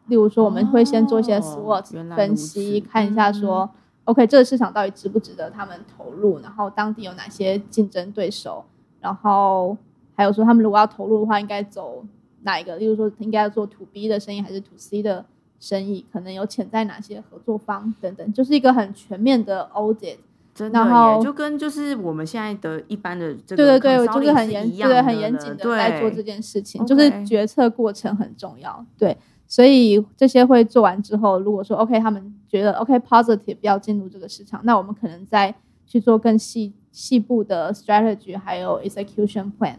[0.07, 3.71] 例如说，我们会先做一些哦 SWOT 原来分析，此看一下说、
[4.05, 8.65] OK 这个市场到底值不值得他们投入，然后当地有哪些竞争对手，
[9.01, 9.77] 然后
[10.15, 12.03] 还有说他们如果要投入的话，应该走
[12.49, 12.77] 哪一个？
[12.77, 15.27] 例如说，应该要做 To B 的生意还是 To C 的
[15.61, 16.07] 生意？
[16.11, 20.17] 可能有潜在哪些合作方等等，就是一个很全面的 audit。
[20.55, 28.85] 真的然后耶，就跟就是我们现在的一般的这个对对对，就是很严，对很严谨的对在做这件事情，就是决策过程很重要。
[28.99, 35.55] 对，所以这些会做完之后，如果说 OK，他们觉得 OK positive 要进入这个市场，那我们可能再
[35.87, 39.77] 去做更细细部的 strategy，还有 execution plan。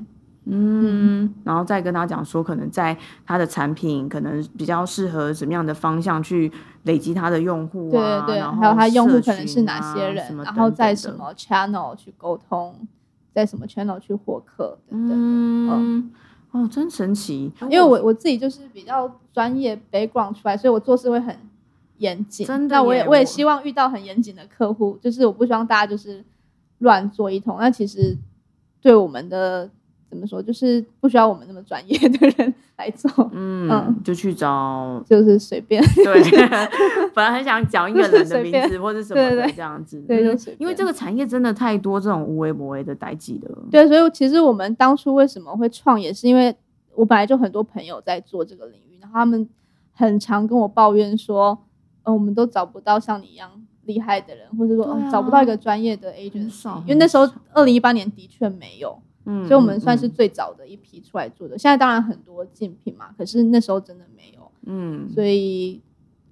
[0.52, 6.52] 嗯，然后再跟他讲说，可能在他的产品可能比较适合什么样的方向去
[6.84, 12.76] 累积他的用户对啊，对对，然后还有他用户可能是哪些人，然后在什么 channel 去沟通，
[13.34, 15.18] 在什么 channel 去获客等等。
[15.18, 16.12] 嗯，
[16.52, 21.38] 哦，真神奇，因为我我自己就是比较专业 background 出来，所以我做事会很
[21.98, 22.48] 严谨。
[22.48, 26.26] 真的那我也我也希望遇到很严谨的客户，就是我不希望大家就是
[26.80, 27.58] 乱做一通。
[27.60, 28.18] 那其实
[28.82, 29.70] 对我们的
[30.10, 33.96] 怎么说，就是不需要我们那么专业的人来做，嗯，嗯。
[34.04, 35.82] 就去找 就是随便。
[36.04, 36.22] 对，
[37.14, 40.22] 本来很想讲一个人的名字或者什么的这样子，对
[40.58, 46.56] 因为这个产业真的太多这种无微不微的代际了，对，所以其实我们当初为什么会创业，是因为
[46.96, 49.48] 我本来就很多朋友在做这个领域，然后他们
[49.94, 51.58] 很常跟我抱怨说，
[52.04, 53.50] 呃，我们都找不到像你一样
[53.86, 59.00] 厉害的人，或者说、对啊哦找不到一个专业的 agency，少因为那时候很二零一八年的确没有，
[59.32, 60.12] 嗯，所以我们算是嗯。
[60.12, 61.56] 最早的一批出来做的。
[61.58, 65.80] 现在当然很多竞品嘛，可是那时候真的没有，嗯，所以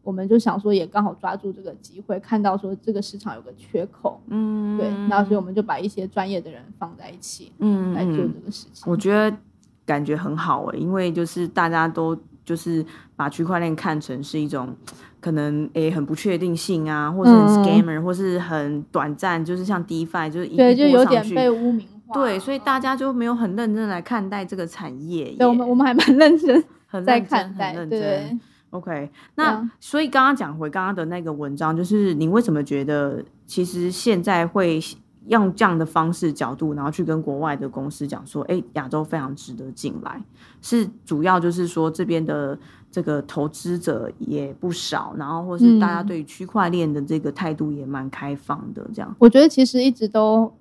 [0.02, 8.90] 我们就想说，也刚好抓住这个机会，看到说这个市场有个缺口，嗯，对，然后所以我们就把一些专业的人放在一起嗯来做嗯这个事情。
[8.92, 9.38] 我觉得
[9.86, 14.76] 感觉很好诶、因为就是大家都就是把区块链看成是一种
[15.20, 17.48] 可能诶、很不确定性啊，或者很嗯。
[17.48, 22.14] scammer，、或是很短暂，就是像 DeFi 就是一对，就有点被污名化。
[22.14, 25.36] 对，所以大嗯家就没有很认真来看待这个产业。
[25.38, 28.40] 对我们我们还蛮认真 在很认真看待，很认对真。
[28.72, 34.80] OK，那、啊所以刚刚讲回刚刚的那个文章，就是你为什么觉得其实现在会
[35.28, 40.22] 用这样的方式角度，然后去跟国外的公司讲说，哎，亚洲非常值得进来，
[40.62, 42.58] 是主要就是说这边的
[42.92, 49.16] 这个投资者也不少，然后或是大家嗯对于区块链的这个态度也蛮开放的，这样。
[49.18, 50.54] 我觉得其实一直都，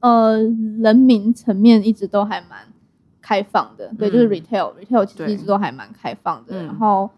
[0.00, 0.38] 呃，
[0.82, 2.58] 人民层面一直都还蛮
[3.20, 6.62] 开放的，对，就是 retail，retail 其实一直都还蛮开放的。
[6.62, 7.08] 嗯然后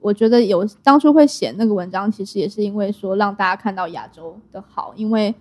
[0.00, 5.34] 我觉得有当初会写那个文章，其实也是因为说让大家看到亚洲的好，因为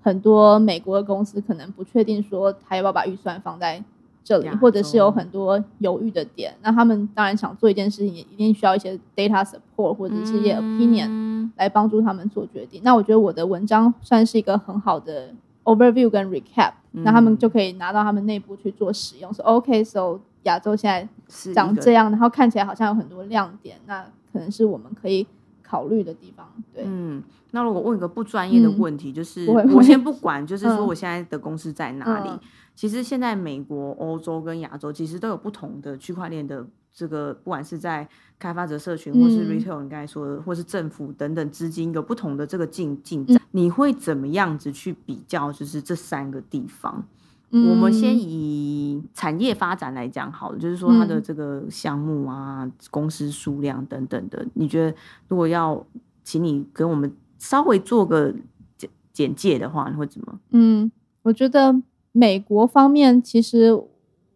[0.00, 3.82] 很多美国的公司可能不确定说他要不要把预算放在
[4.22, 6.54] 这里，或者是有很多犹豫的点。
[6.62, 12.80] 那他们当然想做一件事情，也一定需要一些 data support 或者是一些 opinion 嗯来帮助他们做决定。
[12.84, 19.32] 那我觉得我的文章算是一个很好的 overview 跟 recap，、那他们就可以拿到他们内部去做使用。
[19.32, 25.26] 说 OK，so、亚洲现在是长这样，然后看起来好像有很多亮点，那可能是我们可以
[25.62, 26.46] 考虑的地方。
[26.74, 27.22] 对，嗯，
[27.52, 32.28] 那如果问一个不专业的嗯问题，就是我先不管，就是说嗯我现在的公司在哪里？
[32.28, 32.40] 嗯
[32.74, 38.06] 其实现在美国、欧洲跟亚洲其实都有不同的区块链的这个，不管是在
[38.38, 45.52] 开发者社群，或是嗯 retail，你刚才说的，或是政府等等资金有不同的这个进进展，你会怎么样子去比较？
[45.52, 47.04] 就是这三个地方，
[47.50, 54.96] 我们先嗯以产业发展来讲好了，就是说它的嗯这个项目啊、公司数量等等的，你觉得
[55.28, 55.86] 如果要
[56.24, 58.34] 请你跟我们稍微做个
[58.76, 60.38] 简简介的话，你会怎么？
[60.50, 60.90] 嗯，
[61.22, 61.74] 我觉得
[62.12, 63.72] 美国方面其实，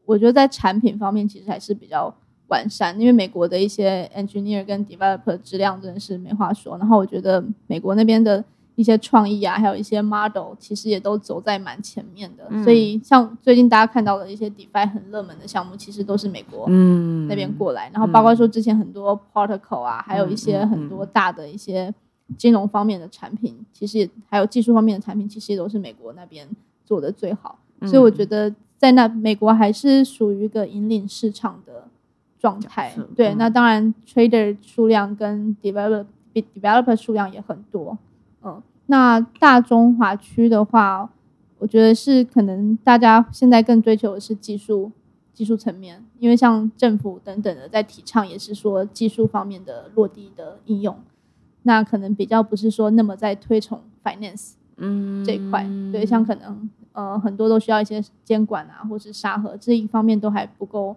[0.05, 2.15] 我觉得在产品方面其实还是比较
[2.49, 6.77] 完善，因为美国的一些 engineer 跟 developer 质量真的是没话说。
[6.79, 12.47] 然后我觉得美国那边的一些创意啊，还有一些 model，其实也都走在蛮前面的。
[12.51, 16.67] 嗯所以像最近大家看到的一些 DeFi 很热门的项目，其实都是美国。
[16.69, 21.93] 嗯那边过来，然后包括说之前很多 protocol 啊，还有一些嗯很多大的一些
[22.37, 26.47] 金融方面的产品，其实也还有技术方面的产品，其实也都是美国那边
[26.85, 27.59] 做的最好。
[27.83, 31.76] 所以我觉得在那美国还是属于一个引领市场的
[32.47, 32.95] 状态。
[33.17, 37.99] 对，嗯那当然 trader 数量跟 developer developer 数量也很多。
[38.45, 41.11] 嗯，那大中华区的话，
[41.59, 44.93] 我觉得是可能大家现在更追求的是技术
[45.35, 50.97] 技术层面，因为像政府等等的在提倡，也是说技术方面的落地的应用。
[51.65, 60.95] 那可能比较不是说那么在推崇 finance 嗯这一块，对，像可能呃很多都需要一些监管啊，或是沙盒这一方面都还不够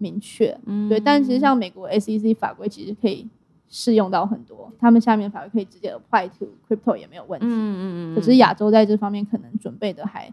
[0.00, 0.98] 明确，嗯对。
[0.98, 3.28] 但其实像美国 SEC 法规其实可以
[3.68, 7.46] 适用到很多，他们下面法规可以直接 apply to crypto 也没有问题。
[7.46, 7.82] 嗯嗯
[8.12, 10.32] 嗯，可是亚洲在这方面可能准备的还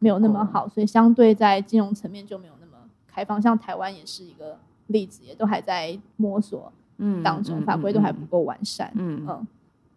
[0.00, 2.72] 没有那么好，所以相对在金融层面就没有那么
[3.06, 3.40] 开放。
[3.40, 8.92] 像台湾也是一个例子，也都还在摸索嗯当中，法规都还不够完善。
[8.96, 9.46] 嗯嗯，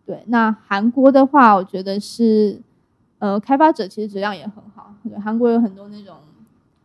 [0.05, 0.23] 对。
[0.27, 2.61] 那韩国的话，我觉得是
[3.19, 4.93] 呃，开发者其实质量也很好。
[5.03, 6.15] 对，韩国有很多那种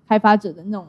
[0.09, 0.87] 开发者的那种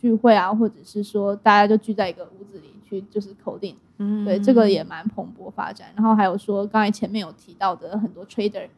[0.00, 4.24] 聚会啊，或者是说大家就聚在一个屋子里去就是 coding，嗯。
[4.24, 5.88] 对，这个也蛮蓬勃发展。
[5.96, 8.68] 然后还有说刚才前面有提到的很多 trader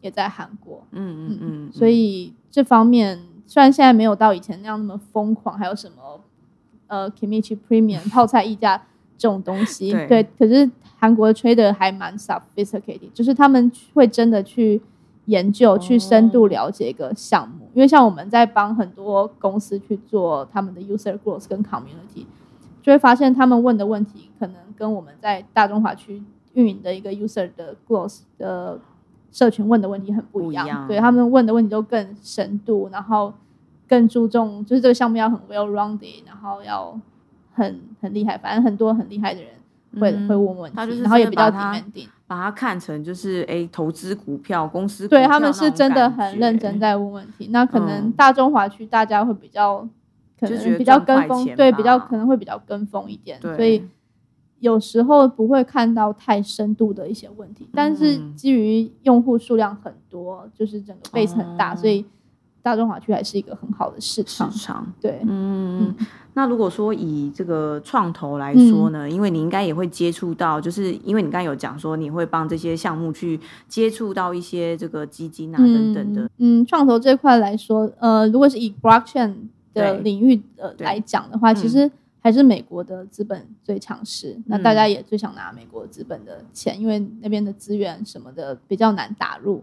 [0.00, 6.20] 也在韩国，嗯嗯嗯，所以这方面虽然现在没有到以前那样那么疯狂，还有什么
[6.86, 8.80] 呃 Kimchi Premium 泡菜溢价
[9.18, 10.06] 这种东西，对。
[10.06, 14.80] 对，可是韩国的 trader 还蛮 sophisticated，就是他们会真的去
[15.26, 22.26] 研究、去深度了解一个项目，因为像我们在帮很多公司去做他们的 user growth 跟 community，
[22.82, 26.22] 就会发现他们问的问题可能跟我们在大中华区
[26.54, 28.80] 运营的一个 user 的 growth 的
[29.30, 30.88] 社群问的问题很不一样，一样。
[30.88, 33.32] 对他们问的问题都更深度，然后
[33.88, 36.98] 更注重就是这个项目要很 well rounded，然后要
[37.54, 39.50] 很很厉害，反正很多很厉害的人
[40.00, 47.48] 会、嗯会问问题，他就是然后也比较真的把它看成就是哎，投资股票公司股对他们是真的很认真在问问题。
[47.50, 49.86] 那可能嗯大中华区大家会比较
[50.40, 53.86] 可能比较跟风，对，比较可能会比较跟风一点，对所以
[54.60, 57.68] 有时候不会看到太深度的一些问题。
[57.72, 62.04] 但是嗯基于用户数量很多，就是整个 base 很大，哦所以
[62.62, 64.50] 大中华区还是一个很好的市市场。
[64.50, 64.92] 场。
[65.00, 65.94] 对，嗯，
[66.34, 79.34] 那如果说以这个创投来嗯说呢，因为你应该也会接触到，就是因为你刚才有讲说你会帮这些项目去接触到一些这个基金啊等等的，嗯，创投这块来说，呃，如果是以 blockchain
[79.74, 84.38] 的对领域呃对来讲的话，其嗯实还是美国的资本最强势。
[84.46, 89.62] 那嗯大家也最想拿美国资本的钱，因为那边的资源什么的比较难打入。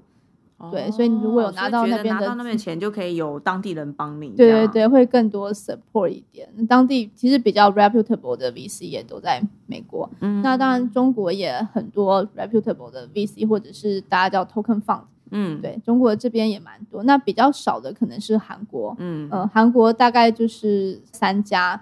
[0.71, 4.29] 对所以你如果有哦拿到那边的拿到那边钱，就可以有当地人帮你。
[4.31, 6.47] 对对，对，会更多 support 一点。
[6.67, 10.09] 当地其实比较 reputable 的 VC 也都在美国。
[10.19, 15.03] 嗯那当然，中国也很多 reputable 的 VC，或者是大家叫 token fund。
[15.31, 17.03] 嗯，对，中国这边也蛮多。
[17.03, 18.95] 那比较少的可能是韩国。
[18.99, 21.79] 嗯呃，韩国大概就是三家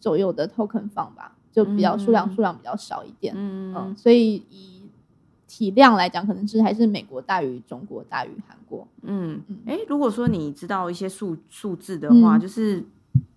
[0.00, 3.34] 左右的 token fund 吧，就比较数量、嗯数量比较少一点。
[3.36, 4.75] 嗯嗯，所以以
[5.56, 8.86] 体量来讲，可能是还是美国大于中国大于韩国。
[9.00, 12.40] 嗯嗯，哎，如果说你知道一些数数字的话，嗯。
[12.40, 12.84] 就是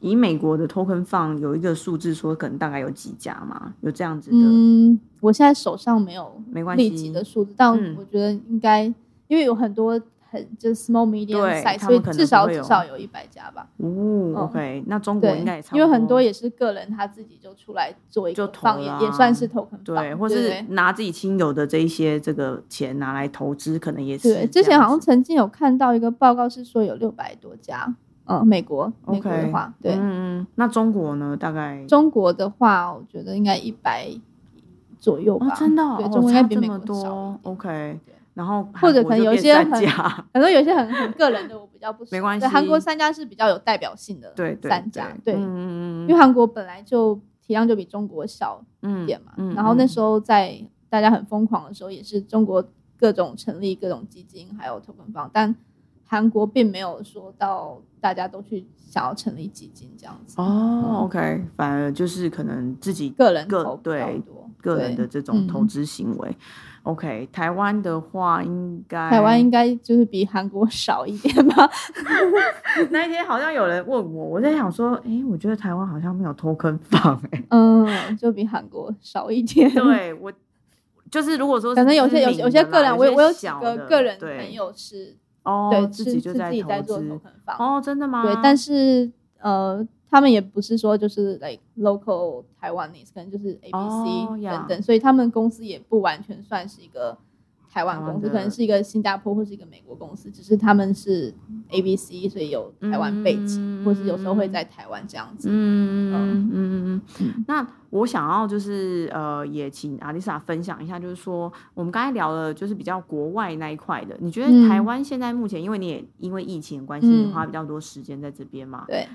[0.01, 7.95] 以美国的 token fund 有一个数字说可能大概有几家嘛，有这样子的，嗯，我现在手上没有没关系的数字，但嗯。
[7.97, 8.83] 我觉得应该，
[9.29, 9.97] 因为有很多
[10.29, 13.67] 很就是 small medium size，所以至少至少有一百家吧。
[13.77, 29.99] 哦，OK，那中国应该也差，不因为很多多也是个人他自己就出来做一个放，也啊也算是放，对，或是拿自己亲友的这一些这个钱拿来投资，可能也是对，之前好像曾经有看到一个报告是说有六百多家，嗯，美国美国的话，对，嗯
[30.39, 31.35] 嗯，那中国呢？
[31.35, 34.07] 大概中国的话，我觉得应该一百
[34.99, 37.39] 左右吧，哦，真的哦，对，哦中国应该比美国少。
[37.43, 38.13] ，OK 对。
[38.39, 49.87] 然后或者 可能有一些很可能有些很很个人的，我比较不熟没关系韩国三家是比较有代表性的，对对三家，对，因为韩国本来就体量就比中国小嗯一点嘛，嗯然后那嗯。
[49.89, 50.57] 时候在
[50.89, 52.65] 大家很疯狂的时候，也是中国
[52.97, 55.53] 各种成立各种基金，还有投本方，但
[56.05, 64.23] 韩国并没有说到大家都去想要成立基金这样子，哦，OK，反而就是可能自己个人个投对，
[64.61, 65.67] 个人的这种投嗯。
[65.67, 66.37] 资行为。
[66.83, 71.69] OK，台湾的话应该台湾应该就是比韩国少一点吧。
[72.89, 80.31] 那一天好像有人问我，我在想说，诶，我觉得台湾好像没有脱坑房，诶，嗯，就比韩国少一点。，对我
[81.11, 88.23] 就是如果说可能有些有些有些个人，我有我有几个个人朋友是，哦，对，自己就是在自己在做资 token 放，哦，真的吗？
[88.23, 89.11] 对，但是
[89.41, 97.17] 呃，他们也不是说就是 like local Taiwanese，可能就是 ABC、等等，所以他们公司也不完全算是一个
[97.71, 101.31] 台湾公司，可能是一个新加坡或是一个美国公司，只是他们是
[101.69, 105.47] ABC，所以有台湾背景，或是有时候会在台湾这样子。
[105.51, 107.43] 嗯嗯嗯嗯。
[107.47, 118.85] 那我想要就是呃，也请阿丽莎分享一下，就是说我们刚才聊了就是比较国外那一块的，你觉得嗯台湾现在目前，因为你也因为疫情的关系，你嗯花比较多时间在这边嘛？
[118.87, 119.07] 对，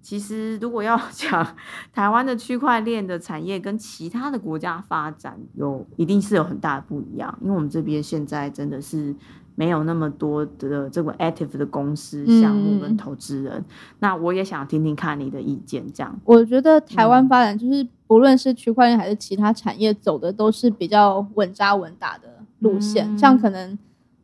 [0.00, 1.56] 其实如果要 讲
[1.92, 9.14] 台湾的区块链的产业跟其他的国家发展有一定是有很大的不一样，因为我们这边现在真的是
[9.54, 13.64] 没有那么多的这个 active 的公司项目跟嗯投资人。
[13.98, 16.18] 那我也想听听看你的意见，这样。
[16.24, 22.28] 我觉得台湾嗯发展就是不论是区块链还是其他产业，走的都是比较稳扎稳打的
[22.60, 23.12] 路线。
[23.12, 23.76] 嗯像可能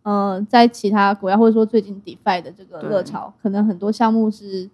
[0.04, 4.68] 呃，在其他国家或者说最近 DeFi 的这个对热潮，可能很多项目是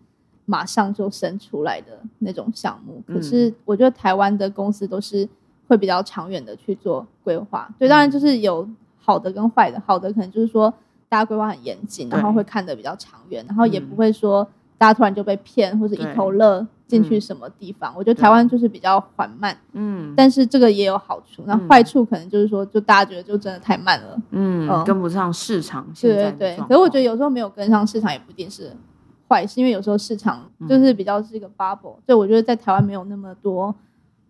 [0.50, 3.00] 马上就生出来的那种项目。
[3.06, 5.28] 可嗯是我觉得台湾的公司都是
[5.68, 7.72] 会比较长远的去做规划。
[7.78, 10.72] 对，当然嗯就是有好的跟坏的，好的可能就是说
[11.08, 14.46] 大家规划很严谨，然后会看得比较长远，然后也嗯不会说
[14.76, 17.94] 大家突然就被骗或者一对头热进去嗯什么地方。
[17.96, 21.44] 我觉得台湾就是比较缓慢，嗯但是这个也有好处。
[21.46, 24.20] 那嗯坏处可能就是说，就大家觉得就真的太慢了。
[24.30, 28.72] 嗯，嗯跟不上市场对对对，可是我觉得有时候没有跟上市场也不一定是
[29.30, 30.66] 坏事，因为有时候市场嗯。
[30.68, 33.72] 就是比较是一个 bubble，、所以我觉得在台湾没有那么多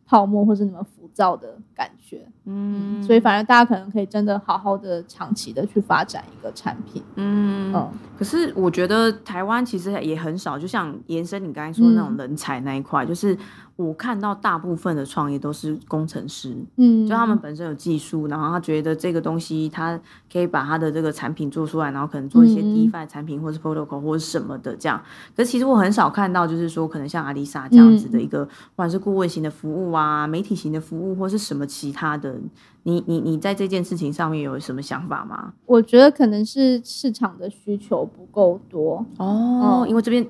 [0.05, 7.73] 泡沫或是那么浮躁的感觉，嗯，所以反正大家可能可以真的好好的长期的去发展一个产品，嗯。
[7.73, 7.89] 嗯。
[8.19, 13.39] 可是我觉得台湾其实也很少，就像延伸你刚才说的那种嗯人才那一块，就是
[13.81, 19.99] 我看到大部分的创业都是工程师，嗯，就他们本身有技术，然后他觉得这个东西他
[20.31, 25.03] 可以把他的这个产品做出来，然后可能做一些嗯 DeFi 产品或是 protocol 或是什么的这样。
[25.35, 32.37] 可是其实我很少看到，就是说可能像阿丽莎这样子的一个，不管是顾问型的服务啊、媒体型的服务，或是什么其他的，
[32.83, 35.53] 你你你在这件事情上面有什么想法吗？
[35.67, 39.89] 我觉得可能是市场的需求不够多，哦，嗯。
[39.89, 40.27] 因为这边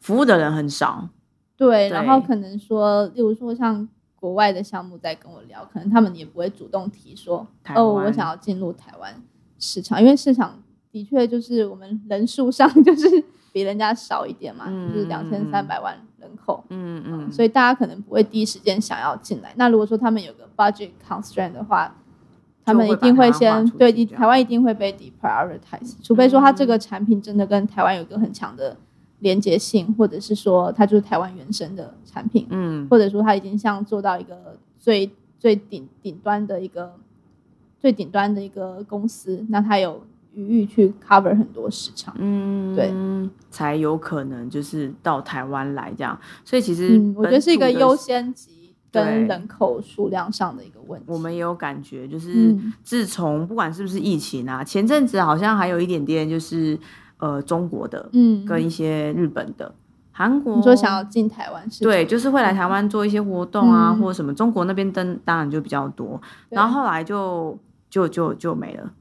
[0.00, 1.08] 服务的人很少，
[1.66, 9.14] 对，然后可能说，例如说像国外的项目在跟我聊，可能他们也不会主动提说，哦，我想要进入台湾
[9.58, 13.08] 市场，因为市场的确就是我们人数上 就是
[13.52, 19.52] 比人家少一点嘛，就是嗯两千三百万人口，嗯嗯，所以大家可能不会第一时间想要进来。
[19.56, 21.94] 那如果说他们有个 budget constraint 的话，
[22.64, 28.76] 他们一定会先对台湾一定会被 deprioritize，除非说他这个产品真的跟台湾有一个很强的
[29.22, 36.92] 连接性，或者是说它就是台湾原生的产品，嗯或者说它已经像做到一个最最顶顶端的一个
[37.80, 40.02] 最顶端的一个公司，那它有
[40.34, 42.14] 余裕去 cover 很多市场。
[42.18, 42.92] 嗯，对，
[43.50, 46.18] 才有可能就是到台湾来这样。
[46.44, 51.06] 所以其实嗯，我觉得是一个优先级跟人口数量上的一个问题。
[51.08, 56.78] 我们也有感觉，就是嗯自从不管是不是疫情啊，前阵子好像还有一点点就是
[57.22, 59.72] 呃中国的嗯，跟一些日本的、
[60.10, 64.00] 韩国，你说想要进台湾市场，对，就是会来台湾做一些活动啊，嗯。
[64.00, 64.34] 或者什么。
[64.34, 67.56] 中国那边登当然就比较多，然后后来就
[67.88, 68.92] 就就就没了，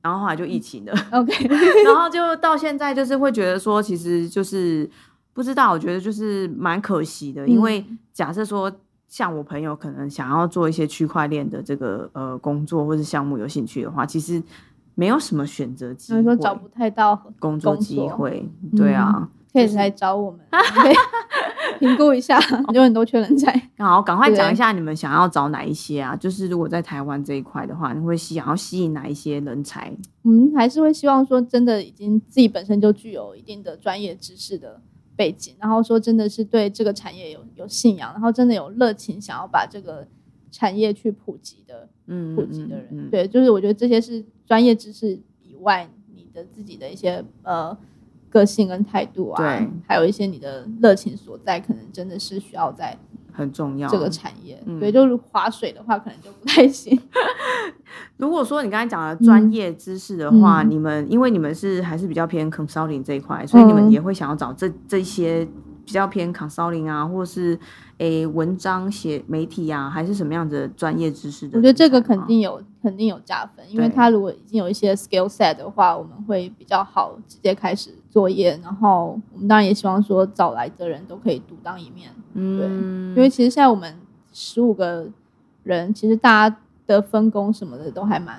[0.00, 0.92] 然后后来就疫情了。
[1.10, 1.48] OK，
[1.84, 4.88] 然后就到现在，就是会觉得说，其实就是
[5.32, 7.98] 不知道，我觉得就是蛮可惜的，因为嗯。
[8.14, 8.72] 假设说。
[9.08, 14.42] 像我朋友可能想要做一些区块链的这个呃工作或是项目有兴趣的话，其实
[14.94, 19.28] 没有什么选择机会，说找不太到工作机会，对啊。
[19.52, 20.40] 可以来找我们，
[21.78, 22.40] 评估一下，
[22.72, 23.52] 有很多缺人才。
[23.76, 26.16] 好，赶快讲一下你们想要找哪一些啊？
[26.16, 29.94] 就是如果在台湾这一块的话，你会想要吸引哪一些人才？
[30.22, 34.80] 我们还是会希望说，真的已经自己本身就具有一定的专业知识的
[35.14, 40.08] 背景，然后说真的是对这个产业有有信仰，然后真的有热情，想要把这个
[40.50, 42.88] 产业去普及的嗯，普及的人。
[42.90, 47.76] 嗯，嗯对，就是我觉得这些是专业知识以外，你的自己的一些呃
[48.28, 52.96] 个性跟态度啊，对，还有一些你的热情所在，可能真的是需要在
[53.32, 53.88] 很重要。
[53.88, 54.62] 这个产业。
[54.66, 56.98] 嗯对，就是划水的话，可能就不太行。
[58.16, 65.46] 如果说你刚才讲的专业知识的话，嗯你们因为你们是还是比较偏 consulting 这一块，所以你们嗯也会想要找这这些
[65.84, 67.58] 比较偏 consulting 啊，或是
[67.98, 71.58] 诶文章写媒体啊，还是什么样子的专业知识的？
[71.58, 78.58] 我觉得这个肯定有肯定有加分，因为对他如果已经有一些 skill set 的话，我们会比较好直接开始作业。
[78.62, 83.98] 然后我们当然也希望说找来的人都可以独当一面，嗯，因为其实现在我们
[84.32, 85.08] 十五个
[85.62, 86.56] 人，其实大家
[86.86, 88.38] 的分工什么的都还蛮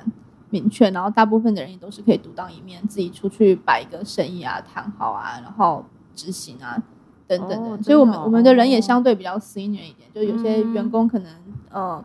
[0.50, 6.82] 明确，然后大部分的人也都是可以独当一面，自己出去摆一个生意啊、谈好啊，然后执行啊
[7.28, 7.56] 等等的。
[7.58, 11.32] 哦所以我们哦我们的人也相对比较 senior 一点，就有些嗯员工可能、
[11.72, 12.04] 呃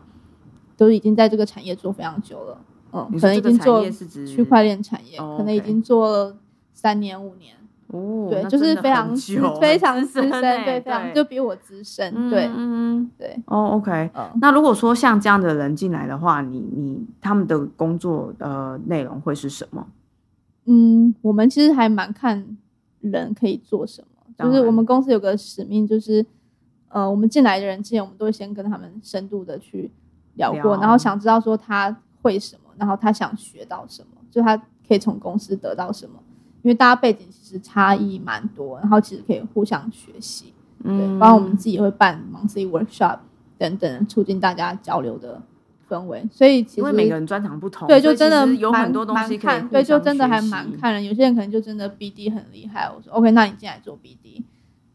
[0.77, 2.57] 都已经在这个产业做非常久了，
[2.93, 3.83] 嗯，可能已经做
[4.25, 6.37] 区块链产业，哦可能已经做了
[6.73, 7.53] 三年五年。
[7.87, 9.13] 哦，对，就是非常
[9.59, 12.53] 非常资深，欸对，非常就比我资深，对嗯
[13.01, 14.09] 嗯对，哦，OK。
[14.13, 14.29] 嗯。
[14.39, 19.87] 那如果说像这样的人进来的话，你你他们的工作呃内容会是什么？
[20.65, 22.55] 嗯，我们其实还蛮看
[23.01, 26.25] 人可以做什么，就是我们公司有个使命，就是
[26.87, 29.91] 呃，我们进来的人之前，我们都会先跟他们深度的去
[30.35, 30.81] 聊过，聊。
[30.81, 36.19] 然后想知道说他会什么，然后他想学到什么，就他可以从公司得到什么，
[36.61, 43.19] 因为大家背景其实差异蛮多，然后其实可以互相学习，对，嗯包括我们自己也会办 monthly workshop
[43.57, 45.41] 等等，促进大家交流的
[45.89, 51.03] 氛围，所以其实因为每个人专长不同，对，就真的有蛮很多东西可以蛮看，对，就真的还蛮看人。
[51.03, 54.43] 有些人可能就真的 BD 很厉害，我说 OK，那你进来做 BD，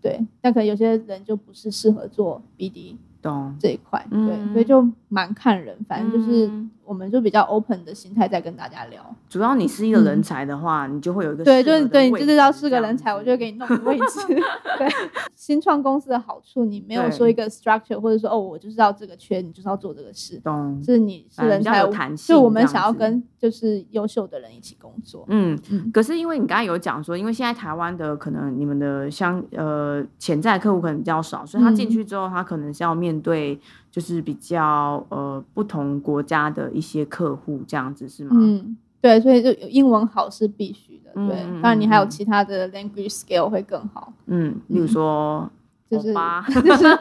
[0.01, 3.57] 对，但可能有些人就不是适合做 BD 懂。
[3.59, 9.05] 这一块，对，嗯所以就蛮看人，反正就是嗯我们就比较 open 的心态在跟大家聊。
[9.29, 14.21] 主要你是一个人才的话，你就会有一个嗯对，就是对，你就知道是个人才，我就会给你弄个位置。
[14.79, 14.89] 对，
[15.35, 20.39] 新创公司的好处，你没有对说一个 structure，或者说哦，我就是要这个缺，你就是要做这个事。
[20.45, 20.81] 懂。
[20.85, 25.25] 是你是人才，有弹性就我们想要跟就是优秀的人一起工作。
[25.27, 33.59] 嗯嗯，可是因为你刚才有讲说，因为现在台湾的可能你们的相呃潜在客户可能比较少，所以他进嗯去之后，他可能是要面对
[33.95, 38.31] 就是比较呃不同国家的一些客户这样子是吗？
[38.37, 41.37] 嗯，对，所以就英文好是必须的，对。
[41.63, 45.49] 当然，你还有嗯其他的 language skill 会更好，嗯，例如说
[45.89, 46.13] 就是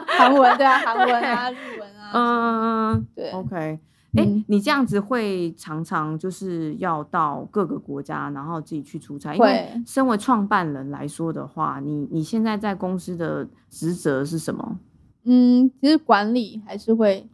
[0.06, 2.12] 韩文对啊，韩文啊，日文啊，
[2.94, 3.80] 嗯对，，OK。
[4.16, 9.34] 哎、嗯你这样子会常常就是要到各个国家，然后自己去出差。
[9.34, 14.78] 因为身为创办人来说的话，你你现在在公司的职责是什么？
[15.24, 17.26] 嗯，其实管理还是会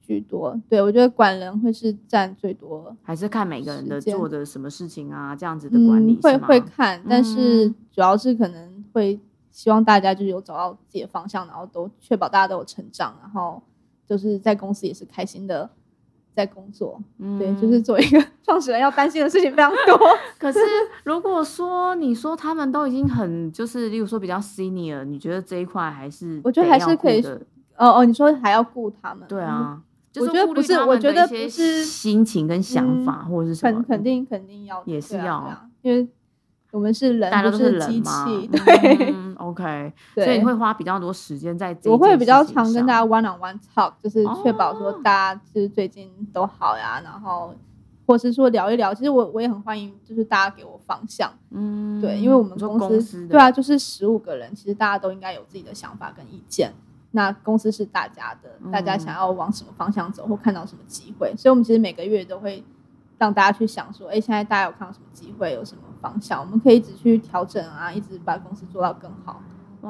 [0.00, 0.60] 居多。
[0.68, 9.18] 对我觉得管人会是占最多，还是看每个人的做的什么事情啊，这样子的管理、嗯，会会看，但是嗯主要是可能会
[9.50, 13.62] 希望大家就是有找到自己的方向，然后都确保大家都有成长，然后
[14.06, 15.70] 就是在公司也是开心的
[16.34, 17.00] 在工作。
[17.38, 19.98] 对，嗯就是做一个 创始人要担心的事情非常多。
[20.38, 20.58] 可是
[21.04, 27.40] 如果说你说他们都已经很就是，例如说比较 senior，你觉得这一块还是我觉得还是可以的
[27.76, 29.26] 哦哦，你说还要顾他们？
[29.28, 29.80] 对，啊。
[30.12, 36.06] 就我觉得不是我觉得不是心情跟想嗯法，或者是什么肯肯定肯定要，也是要啊啊因为
[36.74, 38.48] 我们是人，大家都是机器。
[38.50, 47.54] 对嗯，OK，对，所以你会花比较多时间在我会比较常跟大家 one on one talk，就是确保说哦大家就是最近都好呀，然后
[48.08, 48.92] 或是说聊一聊。
[48.92, 51.30] 其实我我也很欢迎，就是大家给我方向。
[51.52, 56.72] 嗯，对，因为我们公司公司对啊，就是十五个人，其实大家都应该有自己的想法跟意见。
[57.12, 62.64] 那公司是大家的，大家嗯想要往什么方向走，或看到什么机会，所以我们其实每个月都会
[63.18, 69.40] 让大家去想说，哎，现在大家有看到什么机会，有什么方向，我们可以一直去调整啊，一直把公司做到更好。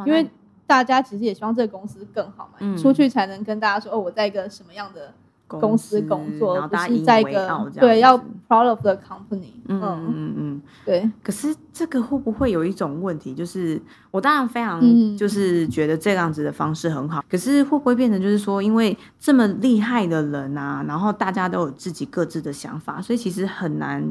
[0.07, 0.31] 因为
[0.65, 5.13] 大家其实也希望这个公司更好嘛，嗯出去才能跟大家说，哦，我在一个什么样的
[5.47, 8.17] 公司工作，不是在一个对要
[8.49, 9.53] proud of the company。
[9.67, 10.63] 嗯嗯嗯，嗯嗯。
[10.85, 13.35] 对，可是这个会不会有一种问题？
[13.35, 24.03] 就是我当然非常嗯就是觉得这样子的方式很好，可是会不会变成就是说，因为这么厉害的人啊，然后大家都有自己各自的想法，所以其实很难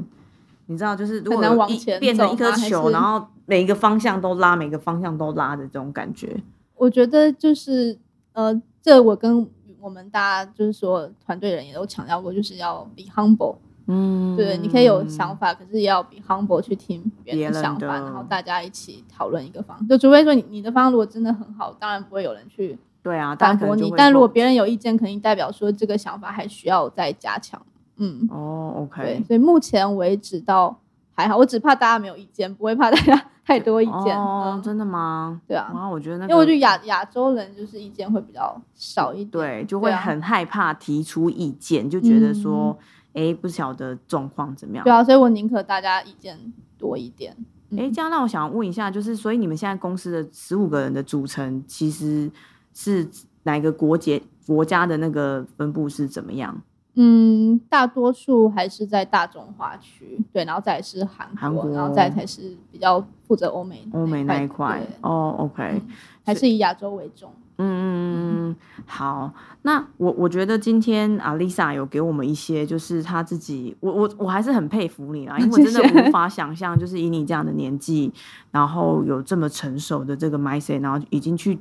[0.68, 6.36] 你知道，就是如果有一往前变成一颗球，然后每一个方向都拉，每个方向都拉的这种感觉。
[6.76, 7.98] 我觉得就是
[8.34, 9.48] 呃，这我跟
[9.80, 13.56] 我们大家就是说团队人也都强调过，就是要 be humble。
[13.86, 19.86] 嗯，对，你可以有想法，可是也要 be humble 去听别别人人的想法，然后大家一起讨论一个方。
[19.90, 23.94] 就除非说你你的方案如果真的很好，当然不会有人去对啊，反驳你。
[23.98, 27.62] 但如果别人有意见，肯定代表说这个想法还需要再加强。
[27.98, 30.80] 嗯，哦对，OK，，所以目前为止到
[31.14, 34.18] 还好，我只怕大家没有意见，不会怕大家太多意见。
[34.18, 35.40] 哦，嗯，真的吗？
[35.48, 39.30] 对啊，然后，我觉得那个，因为我觉得亚亚洲人就是意见会比较少一点。
[39.30, 42.76] 对，就会很害怕提出意见，就觉得说，
[43.14, 44.92] 哎、不晓得状况怎么样对。
[44.92, 46.38] 啊，所以我宁可大家意见
[46.78, 47.36] 多一点。
[47.70, 52.32] 嗯哎、这样让我想问一下，就是所以你们现在公司的十五个人的组成，其实
[52.74, 53.08] 是
[53.44, 56.62] 哪个国节国家的那个分布是怎么样？
[56.96, 65.82] 嗯，大多数还是在大中华区，对，然后再是韩国，韩国然后再才是比较负责欧美欧美那一块哦，OK，嗯
[66.24, 67.32] 还是以亚洲为重。
[67.58, 69.34] 嗯嗯嗯嗯，好。
[69.62, 78.12] 那我我觉得今天阿丽莎有给我们一些，就是她自己，我我我还是很佩服你啦，因为我真的无法想象，就是以你这样的年纪，
[78.52, 81.60] 然后有这么成熟的这个 mindset，然后已经去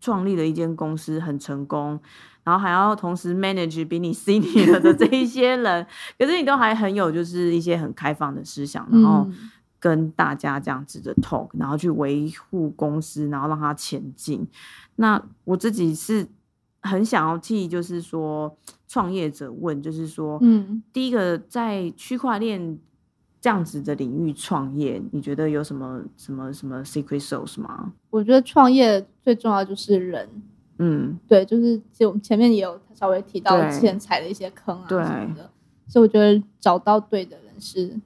[0.00, 2.00] 创立了一间公司，很成功。
[2.46, 5.84] 然后还要同时 manage 比你 senior 的这一些人，
[6.16, 14.46] 可是你都还很有就是一些很开放的思想，然后嗯跟大家这样子的 talk，然后去维护公司，然后让它前进。
[14.94, 16.26] 那我自己是
[16.82, 22.78] 很想要替就是说创业者问，就是说，嗯，第一个在区块链
[23.40, 27.92] 这样子的领域创业，你觉得有什么什么什么 secret sauce 吗？
[28.10, 30.28] 我觉得创业最重要就是人，
[30.78, 35.50] 嗯，对，就是就前面也有稍微提到对之前踩了一些坑啊对什么的，
[35.88, 37.98] 所以我觉得找到对的人是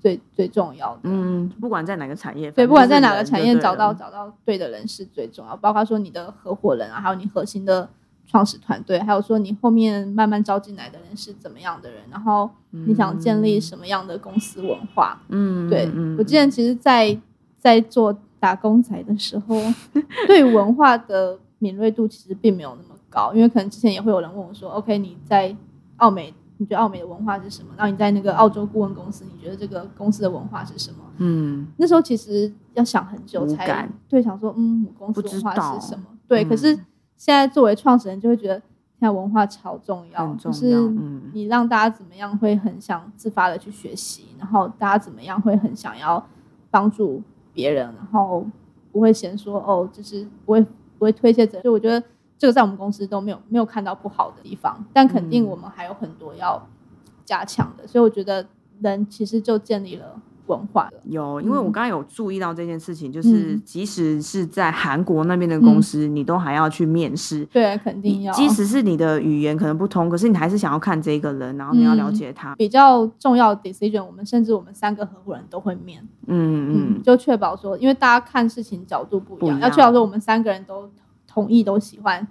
[0.00, 1.00] 最最重要的。
[1.04, 7.88] 嗯，不管在哪个产业，对，不管在哪个产业找到找到对的人是最重要，包括说你的合伙人啊，还有你核心的
[8.26, 15.20] 创始团队，还有说你后面慢慢招进来的人是怎么样的人，然后你想建立什么样的公司文化。
[15.28, 17.18] 嗯，对嗯我之前其实在，
[17.58, 19.56] 在做打工仔的时候，
[20.26, 25.56] 对文化的敏锐度其实并没有那么高，因为可能之前也会有人问我说：“OK，你在
[25.96, 27.70] 澳美，你觉得澳美的文化是什么？
[27.74, 36.04] 然后你在那个澳洲顾问公司，你觉得这个公司的文化是什么？”嗯那时候其实要想很久才对想说，嗯，公司文化是什么？
[36.28, 36.76] 对，嗯可是
[37.16, 38.56] 现在作为创始人，就会觉得
[38.98, 40.76] 现在文化超重要，就是
[41.32, 46.22] 你让大家怎么样会很想自发的去学习，然后大家怎么样会很想要
[46.70, 47.22] 帮助
[47.54, 48.44] 别人，然后
[48.92, 50.66] 不会嫌说哦，就是不会
[51.04, 51.62] 不会推卸责任。
[51.62, 52.02] 所以我觉得
[52.38, 56.66] 这个在我们公司都没有没有看到不好的地方，但肯定嗯我们还有很多要
[57.26, 57.86] 加强的。
[57.86, 58.46] 所以我觉得
[58.80, 61.00] 人其实就建立了文化了。
[61.04, 67.44] 有，因为我嗯刚刚有注意到这件事情，就是嗯即使是在韩国那边的公司，你都还要去面试。
[67.46, 68.32] 对，肯定要。
[68.32, 72.54] 即使是你的语言可能不通，可是你还是想要看这个人，然后你要了解他。
[72.56, 80.88] 比较重要的 decision，我们甚至我们三个合伙人都会面，嗯嗯，就确保说，因为大家看事情角度不一样要确保说我们三个人都
[81.26, 82.26] 同意都喜欢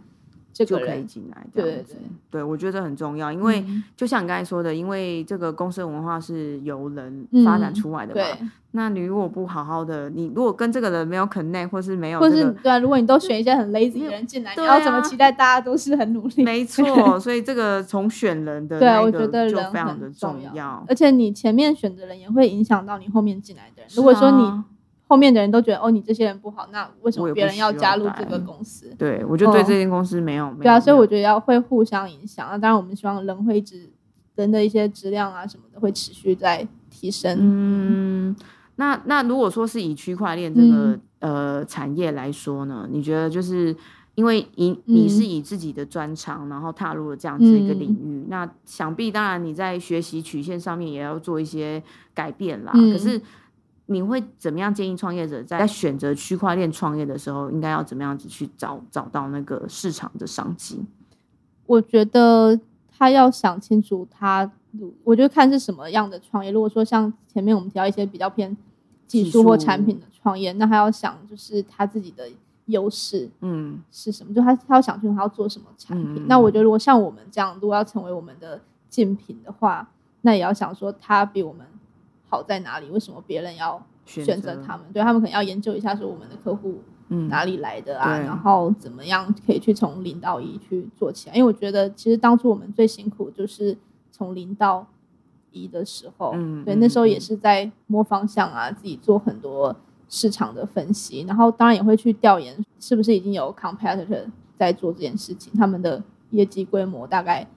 [0.53, 1.03] 这就可以。
[1.03, 1.93] 进来这对样子。
[2.31, 8.21] 对对，我觉得很重要，因为嗯就像你刚才说的，因为这个公司文化是由人嗯发展出来的嘛。
[8.21, 16.43] 对，那你如果不好好的，你如果跟这个人没有 connect，或是没有或这个，是对啊，如果你都选一些很 lazy 的人进来，你要怎么啊期待大家都是很努力？
[16.43, 20.83] 没错，所以这个从选人的对我觉得就人非常的重要。
[20.87, 23.89] 而且你前面选的人也会影响到你后面进来的人。
[23.89, 24.63] 是如果说你啊
[25.07, 28.93] 后面的人都觉得哦，你这些人不好，那为什么别人要加入这个公司？
[28.97, 32.47] 对我就对哦这间公司没有，没对啊，有所以我觉得要会互相影响。
[32.49, 33.89] 那当然，我们希望人会一直
[34.35, 37.37] 人的一些质量啊什么的会持续在提升。
[37.39, 38.35] 嗯，
[38.77, 43.73] 那那如果说是以区块链这个、嗯呃产业来说呢，你觉得就是
[44.15, 51.81] 因为以你嗯是以自己的专长，然后踏入了这样子一个领嗯域，那想必当然你在学习曲线上面也要做一些
[52.13, 52.73] 改变啦。
[52.75, 53.21] 嗯可是
[53.87, 60.85] 你会怎么样建议创业者在在选择区块链创业的时候，应该要怎么样子去找找到那个市场的商机？
[61.65, 62.59] 我觉得
[62.89, 64.49] 他要想清楚他，
[65.03, 66.51] 我觉得看是什么样的创业。
[66.51, 68.55] 如果说像前面我们提到一些比较偏
[69.07, 72.29] 技技术或产品的创业，那他要想就是他自己的
[72.67, 76.23] 优势嗯是什么，就他他要想清楚他要做什么产品。
[76.23, 79.89] 嗯那我觉得如果像我们这样，如果要成为我们的竞品的话，
[80.21, 81.65] 那也要想说他比我们
[82.33, 84.87] 好在哪里，为什么别人要选择他们？
[84.91, 91.35] 对他们可能要研究一下说我们的客户嗯哪里来的啊，对然后怎么样可以去从零到一去做起来？
[91.35, 93.77] 因为我觉得其实当初我们最辛苦就是
[94.11, 94.87] 从零到
[95.51, 99.75] 一的时候，嗯对，那时候也嗯是在摸方向啊，自己做很多
[100.09, 104.25] 市场的分析，然后当然也会去调研是不是已经有 competitor
[104.57, 107.47] 在做这件事情，他们的业绩规模大概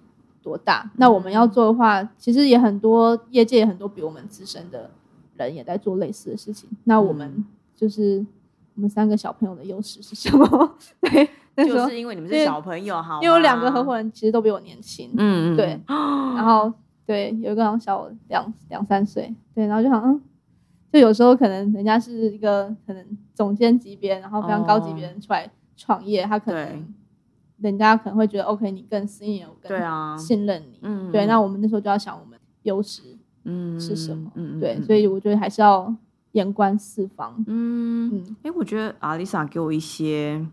[0.46, 0.88] 多大。
[0.96, 4.88] 那我们要做的话，其实也很多业界也很多比我们资深的
[5.36, 6.70] 人也在做类似的事情。
[6.84, 7.44] 那我们嗯。
[7.74, 8.24] 就是
[8.74, 10.46] 我们三个小朋友的优势是什么？
[11.02, 15.78] 对，那就是因为你们是小朋友，哈，因为有两个合伙人其实都比我年轻，嗯，嗯，对。
[15.88, 16.72] 嗯 然后
[17.04, 20.18] 对有一个好像小我两两三岁，对，然后就想嗯，
[20.90, 26.94] 就有时候可能人家是一个可能总监级别，然后非常高级别人出来创业，他可能
[27.58, 31.10] 人家可能会觉得 OK，你更 senior，我更对啊，信任你，嗯。
[31.10, 34.84] 对，那我们那时候就要想我们优势嗯是什么，嗯，对，嗯。
[34.84, 35.94] 所以我觉得还是要
[36.32, 38.36] 眼观四方，嗯，嗯。
[38.42, 40.44] 哎、我觉得阿丽莎给我一些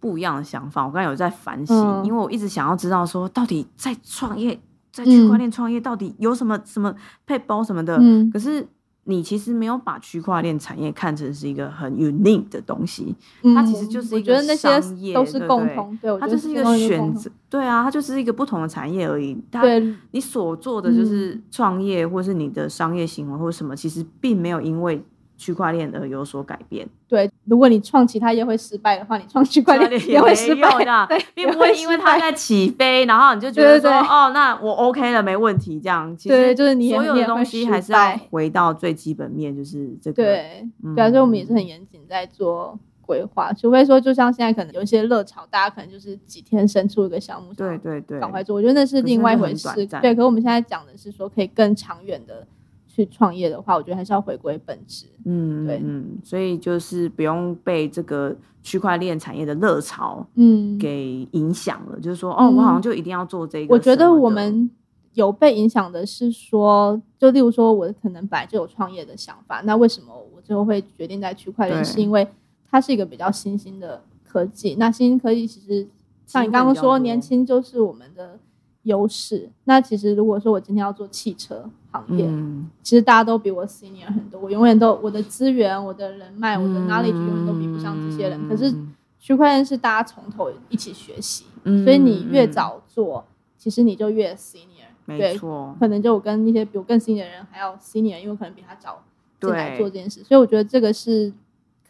[0.00, 0.86] 不一样的想法。
[0.86, 2.04] 我刚才有在反省，嗯。
[2.06, 4.58] 因为我一直想要知道说，到底在创业，
[4.90, 6.94] 在区块链创业到底有什么、什么
[7.26, 7.98] 配包什么的。
[8.00, 8.30] 嗯。
[8.30, 8.66] 可是
[9.04, 17.30] 你其实没有把区块链产业看成是一个很 unique 的东西，嗯，它其实就是我一个觉得那些商业都是共同，对它就是一个选择。
[17.50, 19.36] 对啊，它就是一个不同的产业而已。
[19.52, 25.04] 它对，你所做的就是创业，或是你的商业行为或者什么，其实并没有因为
[25.44, 26.88] 区块链而有所改变。
[27.06, 35.78] 对，如果你创其他业会失败的话，你创区块链也会失败的， 对，并不会会因为它在起飞，然后你就觉得说，哦，那我 OK 了，没问题。
[35.78, 40.22] 这样，其实对就是你所有的东西还是要回到最基本面，就是这个。
[40.22, 49.68] 对嗯对啊，所以我们也是很严谨在做规划，除非说就像现在可能有一些热潮，大家可能就是几天生出一个项目，对对对，赶快做，我觉得那是另外一回事
[50.00, 52.46] 对，可是我们现在讲的是说可以更长远的
[52.94, 55.06] 去创业的话，我觉得还是要回归本质。
[55.24, 63.74] 嗯，对嗯，所以就是不用被这个区块链产业的热潮嗯，给影响了，就是说，哦，我好像就一定要做这个。
[63.74, 64.70] 我觉得我们
[65.14, 71.84] 有被影响的是说，就例如说，我可能本来就有创业的想法，那为什么我最后会决定在区块链？
[71.84, 72.28] 是因为
[72.70, 74.76] 它是一个比较新兴的科技。
[74.78, 75.88] 那新兴科技其实
[76.26, 78.38] 像你刚刚说，年轻就是我们的
[78.84, 79.50] 优势。
[79.64, 88.48] 那其实如果说我今天要做汽车行业，嗯，其实大家都比我 senior 很多，我永远都我的资源、我的人脉、我的嗯 knowledge 永远都比不上这些人。
[88.48, 88.74] 可是
[89.18, 93.24] 区块链是大家从头一起学习，嗯所以你越早做，
[93.58, 94.84] 其实你就越 senior。
[95.06, 99.02] 没，错，可能就我跟一些比我更 senior 的人还要 senior，因为我可能比他早
[99.40, 101.32] 进来做这件事，所以我觉得这个是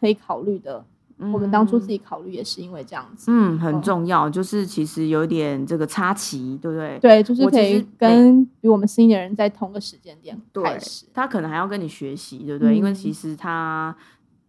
[0.01, 0.84] 可以考虑的。
[1.33, 6.99] 我们当初自嗯己考虑也是因为这样子，嗯很嗯重要，就是其实有点这个差旗，对不对？
[7.01, 11.07] 对，就是可以跟比我们 senior 的人在同个时间点对开始。
[11.12, 12.77] 他可能还要跟你学习，对不对？
[12.77, 13.95] 因为嗯其实他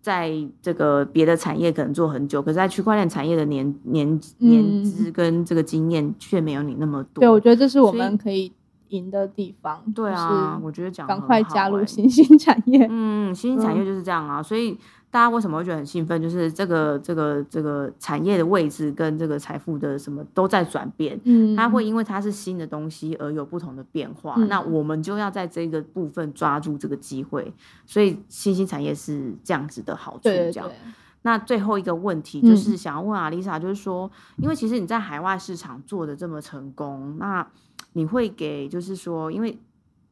[0.01, 7.21] 在这个别的产业可能做很久，可是在区块链产业的年年年资跟这个经验却没有你那么多。
[7.21, 8.51] 嗯对，我觉得这是我们可以
[8.89, 9.82] 赢的地方。
[9.95, 12.86] 对啊，我觉得讲得赶快加入新兴产业。
[12.88, 14.78] 嗯，新兴产业就是这样啊，所以
[15.16, 16.22] 大家为什么会觉得很兴奋？
[16.22, 24.36] 就是这个这个这个产业的位置跟这个财富的什么都在转变，嗯，它会因为它是新的东西而有不同的变化。
[24.38, 27.53] 嗯那我们就要在这个部分抓住这个机会，
[27.86, 30.24] 所以新兴产业是这样子的好处。
[30.24, 30.76] 这样对，
[31.22, 37.47] 那最后一个问题嗯就是想要问阿丽莎，就是说，因为其实你在海外市场做的这么成功，那
[37.93, 39.57] 你会给就是说，因为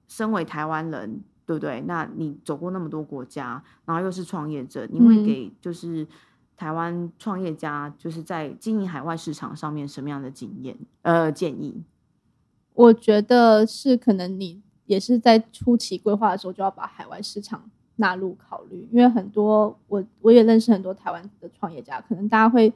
[0.07, 1.81] 身为台湾人，对不对？
[1.81, 6.07] 那你走过那么多国家，然后又是创业者，你会嗯给就是
[6.55, 11.83] 台湾创业家，就是在经营海外市场上面什么样的经验呃建议？
[12.73, 22.73] 我觉得是可能你也是在初期规划的时候就要把海外市场纳入考虑，因为很多我我也认识很多台湾的创业家，可能大家会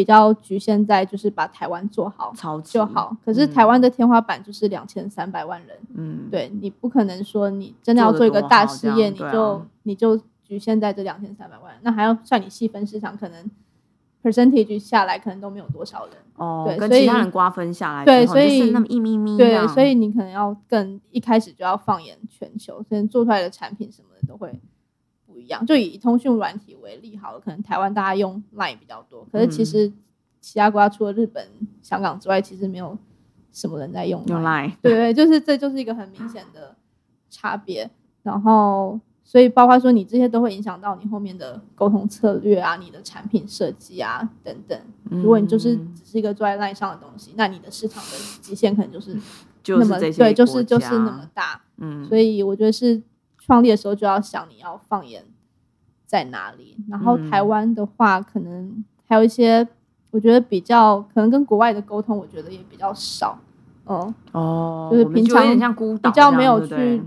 [0.00, 13.50] 比较局限在就是把台湾做好超就好，可是台湾的天花板就是两千三百万人，嗯，对你不可能说你真的要做一个大事业，你就你就局限在这两千三百万人，那还要算你细分市场，可能
[14.22, 16.14] percentage 下来可能都没有多少人。
[16.36, 24.56] 哦，对所以跟其他人瓜分下来对所以那么一咪咪对，所以你可能要更一开始就要放眼全球，可能做出来的产品什么的都会不
[25.40, 25.64] 一样。
[25.66, 29.92] 就以通讯软体为例好了，可能台湾大家用 Line 比较多，可是其嗯实
[30.40, 31.46] 其他国家除了日本、
[31.82, 32.96] 香港之外，其实没有
[33.52, 34.28] 什么人在用 Line。
[34.28, 36.76] 用 来对对，就是这就是一个很明显的
[37.28, 37.90] 差别。
[38.22, 44.78] 然后，所以包括说你这些都会影响到你后面的沟通策略啊、你的产品设计啊等等。
[45.04, 48.10] 如果你就是嗯只是一个坐在 line 上的东西，那你的市场的
[48.42, 49.16] 极限可能就是
[49.62, 51.62] 就是对，就是就是那么大。
[51.78, 53.02] 嗯，所以我觉得是
[53.38, 55.24] 创立的时候就要想你要放眼
[56.10, 56.76] 在哪里。
[56.88, 59.64] 然后嗯台湾的话，可能还有一些
[60.10, 63.38] 我觉得比较可能跟国外的沟通，我觉得也比较少。
[63.84, 67.00] 哦，哦，就是平常比较没有去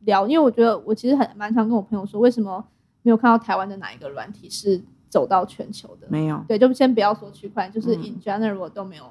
[0.00, 2.64] 聊，因为我觉得我其实很蛮常跟我朋友说，为什么
[3.02, 6.08] 没有看到台湾的哪一个软体是走到全球的？
[6.08, 9.04] 没有，对，就先不要说区块链，就是嗯 in general 都没有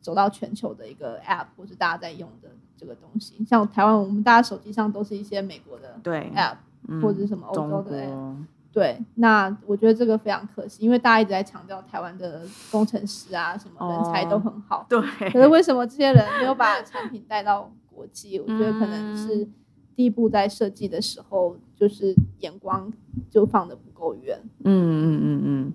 [0.00, 3.44] 走到全球的一个 app 或是大家在用的这个东西。
[3.46, 6.56] 像台湾，我们大家手机上都是一些美国的对，app
[6.88, 8.34] 嗯或者是什么欧洲的 app。
[8.74, 14.84] 国，对，那我觉得这个非常可惜，因为大家一直在强调台湾的工程师啊，什么人才都很好。
[14.88, 15.00] 对，
[15.30, 18.38] 可是为什么这些人没有把产品带到国际？
[18.40, 19.48] 我觉得可能是
[19.94, 22.92] 第一步在设计的时候，就是眼光
[23.30, 24.38] 就放的不够远。
[24.64, 25.72] 嗯嗯嗯嗯，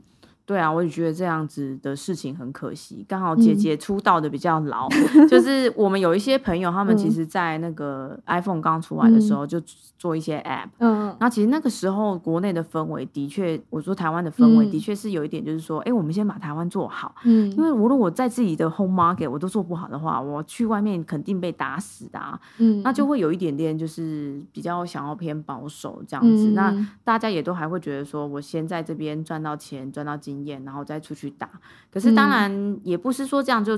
[0.50, 3.06] 对啊，我也觉得这样子的事情很可惜。
[3.08, 4.90] 刚好姐嗯姐出道的比较老，
[5.30, 9.62] 就是我们有一些朋友，他们其嗯实，在那个 iPhone 刚出来的时候就
[10.00, 10.70] 做一些 App。
[10.80, 22.40] 嗯那其实那个时候国内的氛围的确，我说台湾的氛围嗯的确是有一点，就是说，哎、我们先把台湾做好，嗯因为如果我在自己的 home market 我都做不好的话，我去外面肯定被打死的啊。
[22.58, 26.50] 嗯，那就会有一点点就是比较想要偏保守这样子。
[26.50, 31.50] 嗯那大家也都还会觉得说，我先在这边赚到钱、赚到经验，然后再出去打。
[31.92, 33.78] 可是当嗯然也不是说这样就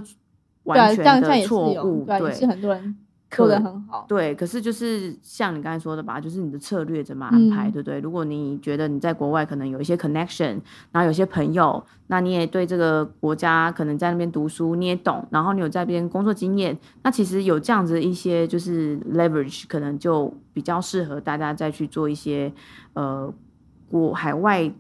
[0.64, 2.96] 完全的错误，对是很多人
[3.30, 4.06] 做可的很好。
[4.08, 4.36] 对。
[4.36, 8.00] 可是就是像你刚才说的吧，就是你的策略怎么安排，嗯对不对？
[8.00, 10.60] 如果你觉得你在国外可能有一些 connection，
[10.92, 22.52] 然后有些朋友，那你也对这个国家可能在那边读书，你也懂，然后你有在那边工作经验，那其实有这样子一些就是 leverage，可能就比较适合大家再去做一些
[22.94, 23.34] 呃
[23.90, 24.72] 国海外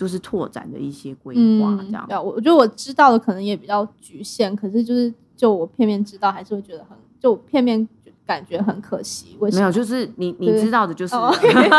[0.00, 2.06] 就是拓展的一些规划，这样。
[2.08, 7.86] 对啊，我我觉得我知道的可能也比较局限，可是就是就我片面知道，还是会觉得很就片面
[8.26, 9.36] 感觉很可惜。
[9.40, 9.60] 为什么？
[9.60, 11.30] 没有，就是你你知道的，就是、哦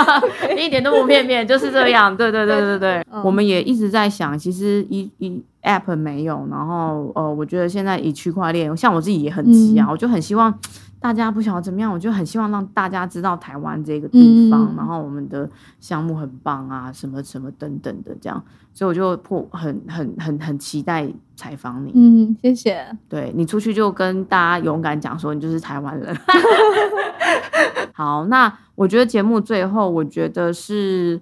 [0.55, 2.15] 一点都不片面，就是这样。
[2.15, 10.53] 对对对对对，嗯我们也一直在想，其实一一 app 没有，然后呃，我觉得现在以区块链，像我自己也很急啊，嗯我就很希望
[10.99, 15.49] 大家不晓得怎么样，我就很希望让大家知道台湾这个地方，嗯然后我们的
[15.79, 18.43] 项目很棒啊，什么什么等等的这样，
[18.73, 21.91] 所以我就破很很很很期待采访你。
[21.95, 22.97] 嗯，谢谢。
[23.09, 26.15] 对你出去就跟大家勇敢讲说你就是台湾人。
[27.93, 31.21] 好，那我觉得节目最后，我觉得是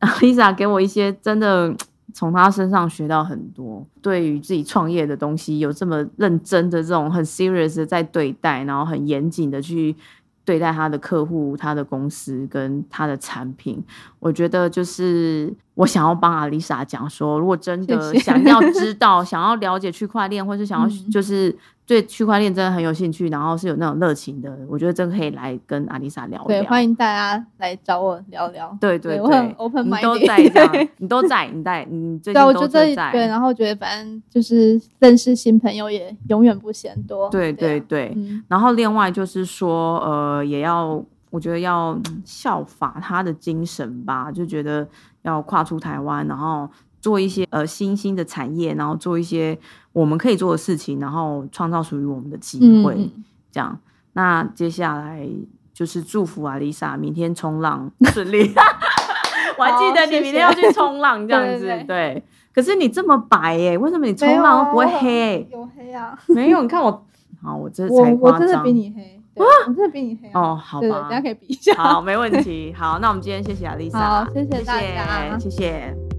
[0.00, 1.72] Lisa 给我一些真的
[2.12, 9.96] 从他身上学到很多，对于自己创业的东西有这么认真的这种很 serious 的在对待，然后很严谨的去。
[10.44, 13.80] 对待他的客户、他的公司跟他的产品，
[14.18, 21.56] 我觉得就是我想要帮阿丽莎讲说，如果真的想要知 道、想要了解区块链，或是想要嗯就是
[21.86, 26.68] 对区块链真的很有兴趣，然后是有那种热情的，我觉得真的可以来跟阿丽莎聊对，聊。
[26.70, 28.76] 欢迎大家来找我聊聊。
[28.80, 32.94] 对对我很 open 你 minded 都在这样，你都在，你在，你最近都在。
[33.10, 37.30] 对，然后觉得反正就是认识新朋友也永远不嫌多。
[37.30, 38.16] 对对啊对
[38.48, 44.86] 然后另外就是说，呃，也要我觉得要嗯效法他的精神吧，就觉得
[45.22, 46.68] 要跨出台湾，然后
[47.00, 49.58] 做一些呃新兴的产业，然后做一些
[49.92, 53.10] 我们可以做的事情，然后创造属于我们的机会，
[53.50, 53.78] 这样。
[54.14, 55.26] 那接下来
[55.72, 58.52] 就是祝福啊，Lisa 明天冲浪顺利。
[59.58, 62.22] 我还记得你明天要去冲浪这样子，对。
[62.54, 65.48] 可是你这么白耶、为什么你冲浪不会黑？
[65.50, 67.06] 有黑啊，没有，你看我，
[67.42, 68.40] 好，我这我才夸张。
[68.40, 70.40] 我真的比你黑，对我真的比你黑啊。
[70.40, 71.74] 哦，好吧大，家可以比一下。
[71.74, 72.74] 好，没问题。
[72.76, 75.50] 好，那我们今天谢谢阿丽莎，好谢谢大家谢谢。
[75.50, 76.11] 谢谢